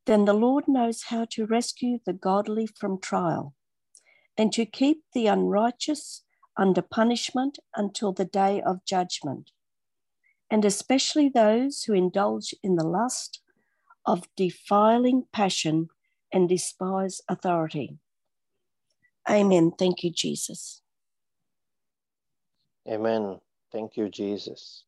Then 0.08 0.24
the 0.24 0.32
Lord 0.32 0.64
knows 0.66 1.02
how 1.08 1.26
to 1.32 1.44
rescue 1.44 1.98
the 2.06 2.14
godly 2.14 2.66
from 2.66 2.98
trial 2.98 3.54
and 4.38 4.50
to 4.54 4.64
keep 4.64 5.02
the 5.12 5.26
unrighteous 5.26 6.22
under 6.56 6.80
punishment 6.80 7.58
until 7.76 8.14
the 8.14 8.24
day 8.24 8.62
of 8.62 8.86
judgment, 8.86 9.50
and 10.50 10.64
especially 10.64 11.28
those 11.28 11.82
who 11.82 11.92
indulge 11.92 12.54
in 12.62 12.76
the 12.76 12.86
lust 12.86 13.42
of 14.06 14.34
defiling 14.34 15.24
passion 15.30 15.88
and 16.32 16.48
despise 16.48 17.20
authority. 17.28 17.98
Amen. 19.28 19.72
Thank 19.78 20.02
you, 20.02 20.10
Jesus. 20.10 20.80
Amen. 22.88 23.40
Thank 23.70 23.98
you, 23.98 24.08
Jesus. 24.08 24.84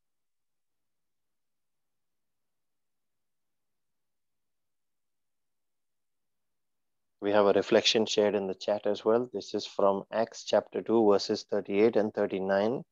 We 7.22 7.32
have 7.32 7.46
a 7.46 7.52
reflection 7.52 8.06
shared 8.06 8.34
in 8.34 8.46
the 8.46 8.54
chat 8.54 8.86
as 8.86 9.04
well. 9.04 9.28
This 9.32 9.52
is 9.52 9.66
from 9.66 10.04
Acts 10.10 10.44
chapter 10.44 10.80
2, 10.80 11.10
verses 11.10 11.44
38 11.50 11.96
and 11.96 12.14
39, 12.14 12.82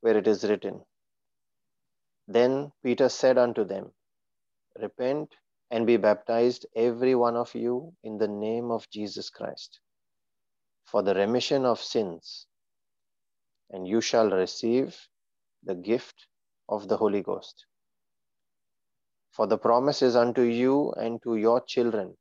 where 0.00 0.18
it 0.18 0.26
is 0.26 0.42
written 0.42 0.84
Then 2.26 2.72
Peter 2.82 3.08
said 3.08 3.38
unto 3.38 3.64
them, 3.64 3.92
Repent 4.80 5.34
and 5.70 5.86
be 5.86 5.96
baptized, 5.96 6.66
every 6.74 7.14
one 7.14 7.36
of 7.36 7.54
you, 7.54 7.94
in 8.02 8.18
the 8.18 8.26
name 8.26 8.72
of 8.72 8.90
Jesus 8.90 9.30
Christ, 9.30 9.78
for 10.84 11.02
the 11.02 11.14
remission 11.14 11.64
of 11.64 11.80
sins, 11.80 12.46
and 13.70 13.86
you 13.86 14.00
shall 14.00 14.30
receive 14.30 14.98
the 15.62 15.76
gift 15.76 16.26
of 16.68 16.88
the 16.88 16.96
Holy 16.96 17.22
Ghost. 17.22 17.66
For 19.30 19.46
the 19.46 19.58
promise 19.58 20.02
is 20.02 20.16
unto 20.16 20.42
you 20.42 20.92
and 20.92 21.22
to 21.22 21.36
your 21.36 21.60
children 21.60 22.16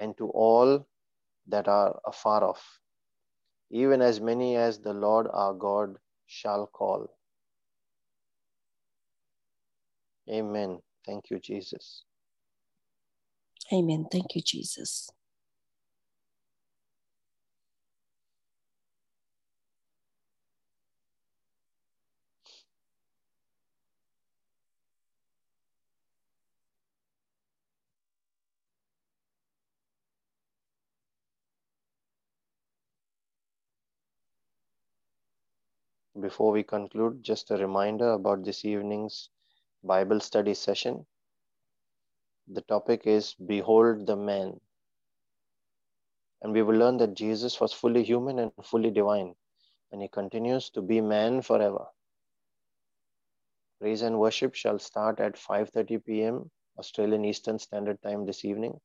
and 0.00 0.16
to 0.18 0.28
all 0.28 0.86
that 1.48 1.68
are 1.68 1.98
afar 2.06 2.44
off, 2.44 2.78
even 3.70 4.02
as 4.02 4.20
many 4.20 4.56
as 4.56 4.78
the 4.78 4.92
Lord 4.92 5.26
our 5.32 5.54
God 5.54 5.96
shall 6.26 6.66
call. 6.66 7.08
Amen. 10.30 10.78
Thank 11.06 11.30
you, 11.30 11.38
Jesus. 11.38 12.04
Amen. 13.72 14.06
Thank 14.10 14.34
you, 14.34 14.42
Jesus. 14.42 15.10
Before 36.20 36.50
we 36.50 36.64
conclude, 36.64 37.22
just 37.22 37.50
a 37.52 37.56
reminder 37.56 38.12
about 38.12 38.42
this 38.42 38.64
evening's 38.64 39.30
Bible 39.84 40.18
study 40.18 40.54
session. 40.54 41.06
The 42.48 42.62
topic 42.62 43.06
is 43.06 43.34
Behold 43.34 44.06
the 44.06 44.16
Man. 44.16 44.60
And 46.42 46.52
we 46.52 46.62
will 46.62 46.74
learn 46.76 46.96
that 46.96 47.14
Jesus 47.14 47.60
was 47.60 47.72
fully 47.72 48.02
human 48.02 48.40
and 48.40 48.52
fully 48.64 48.90
divine, 48.90 49.34
and 49.92 50.02
he 50.02 50.08
continues 50.08 50.70
to 50.70 50.82
be 50.82 51.00
man 51.00 51.40
forever. 51.40 51.86
Praise 53.80 54.02
and 54.02 54.18
worship 54.18 54.56
shall 54.56 54.80
start 54.80 55.20
at 55.20 55.36
5:30 55.36 56.04
p.m. 56.04 56.50
Australian 56.78 57.24
Eastern 57.24 57.60
Standard 57.60 58.02
Time 58.02 58.26
this 58.26 58.44
evening, 58.44 58.80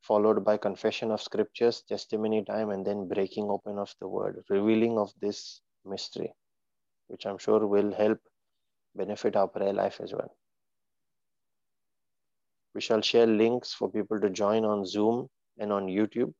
followed 0.00 0.44
by 0.44 0.56
confession 0.56 1.12
of 1.12 1.22
scriptures, 1.22 1.82
testimony 1.82 2.44
time, 2.44 2.70
and 2.70 2.84
then 2.84 3.06
breaking 3.06 3.50
open 3.50 3.78
of 3.78 3.94
the 4.00 4.08
word, 4.08 4.44
revealing 4.48 4.98
of 4.98 5.12
this 5.20 5.60
mystery, 5.86 6.32
which 7.08 7.26
I'm 7.26 7.38
sure 7.38 7.66
will 7.66 7.92
help 7.92 8.18
benefit 8.94 9.36
our 9.36 9.48
prayer 9.48 9.72
life 9.72 10.00
as 10.02 10.12
well. 10.12 10.34
We 12.74 12.80
shall 12.80 13.00
share 13.00 13.26
links 13.26 13.72
for 13.72 13.90
people 13.90 14.20
to 14.20 14.30
join 14.30 14.64
on 14.64 14.84
Zoom 14.84 15.28
and 15.58 15.72
on 15.72 15.86
YouTube 15.86 16.32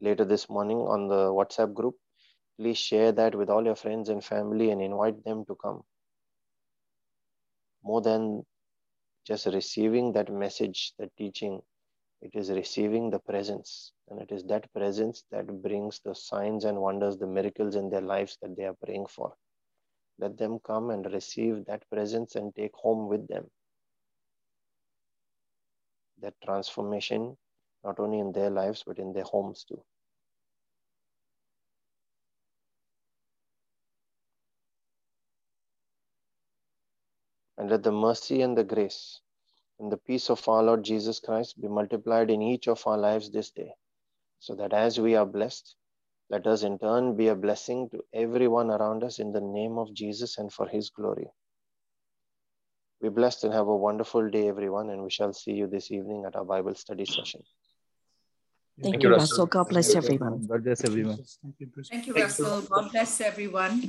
later 0.00 0.24
this 0.24 0.48
morning 0.48 0.78
on 0.78 1.08
the 1.08 1.32
WhatsApp 1.32 1.74
group. 1.74 1.94
Please 2.58 2.78
share 2.78 3.12
that 3.12 3.34
with 3.34 3.48
all 3.48 3.64
your 3.64 3.76
friends 3.76 4.08
and 4.10 4.22
family 4.22 4.70
and 4.70 4.82
invite 4.82 5.24
them 5.24 5.44
to 5.46 5.54
come. 5.54 5.82
More 7.82 8.02
than 8.02 8.44
just 9.26 9.46
receiving 9.46 10.12
that 10.12 10.30
message, 10.30 10.92
the 10.98 11.10
teaching, 11.16 11.60
it 12.22 12.34
is 12.34 12.50
receiving 12.50 13.10
the 13.10 13.18
presence. 13.18 13.92
And 14.08 14.20
it 14.20 14.30
is 14.32 14.44
that 14.44 14.72
presence 14.72 15.24
that 15.30 15.62
brings 15.62 16.00
the 16.04 16.14
signs 16.14 16.64
and 16.64 16.80
wonders, 16.80 17.16
the 17.16 17.26
miracles 17.26 17.76
in 17.76 17.90
their 17.90 18.00
lives 18.00 18.38
that 18.42 18.56
they 18.56 18.64
are 18.64 18.76
praying 18.84 19.06
for. 19.06 19.34
Let 20.18 20.36
them 20.36 20.58
come 20.64 20.90
and 20.90 21.10
receive 21.12 21.64
that 21.66 21.88
presence 21.90 22.34
and 22.36 22.54
take 22.54 22.74
home 22.74 23.08
with 23.08 23.26
them 23.28 23.46
that 26.20 26.34
transformation, 26.44 27.36
not 27.84 27.98
only 27.98 28.18
in 28.18 28.32
their 28.32 28.50
lives, 28.50 28.82
but 28.86 28.98
in 28.98 29.12
their 29.12 29.24
homes 29.24 29.64
too. 29.64 29.82
And 37.58 37.70
let 37.70 37.82
the 37.82 37.92
mercy 37.92 38.42
and 38.42 38.56
the 38.56 38.64
grace 38.64 39.20
and 39.80 39.90
the 39.90 39.96
peace 39.96 40.28
of 40.28 40.46
our 40.46 40.62
Lord 40.62 40.84
Jesus 40.84 41.20
Christ 41.20 41.60
be 41.60 41.68
multiplied 41.68 42.30
in 42.30 42.42
each 42.42 42.68
of 42.68 42.86
our 42.86 42.98
lives 42.98 43.30
this 43.30 43.50
day, 43.50 43.72
so 44.38 44.54
that 44.54 44.72
as 44.72 45.00
we 45.00 45.16
are 45.16 45.26
blessed, 45.26 45.74
let 46.28 46.46
us 46.46 46.62
in 46.62 46.78
turn 46.78 47.16
be 47.16 47.28
a 47.28 47.34
blessing 47.34 47.88
to 47.90 48.04
everyone 48.12 48.70
around 48.70 49.02
us 49.02 49.18
in 49.18 49.32
the 49.32 49.40
name 49.40 49.78
of 49.78 49.92
Jesus 49.94 50.38
and 50.38 50.52
for 50.52 50.68
his 50.68 50.90
glory. 50.90 51.28
Be 53.02 53.08
blessed 53.08 53.44
and 53.44 53.54
have 53.54 53.66
a 53.66 53.76
wonderful 53.76 54.28
day, 54.28 54.46
everyone, 54.48 54.90
and 54.90 55.02
we 55.02 55.10
shall 55.10 55.32
see 55.32 55.52
you 55.52 55.66
this 55.66 55.90
evening 55.90 56.24
at 56.26 56.36
our 56.36 56.44
Bible 56.44 56.74
study 56.74 57.06
session. 57.06 57.42
Thank, 58.80 58.92
Thank 58.92 59.04
you, 59.04 59.10
Russell. 59.10 59.46
God 59.46 59.68
bless 59.70 59.94
everyone. 59.94 60.46
God 60.46 60.62
bless 60.62 60.84
everyone. 60.84 61.18
Thank 61.90 62.06
you, 62.06 62.14
Russell. 62.14 62.62
God 62.62 62.92
bless 62.92 63.20
everyone. 63.22 63.84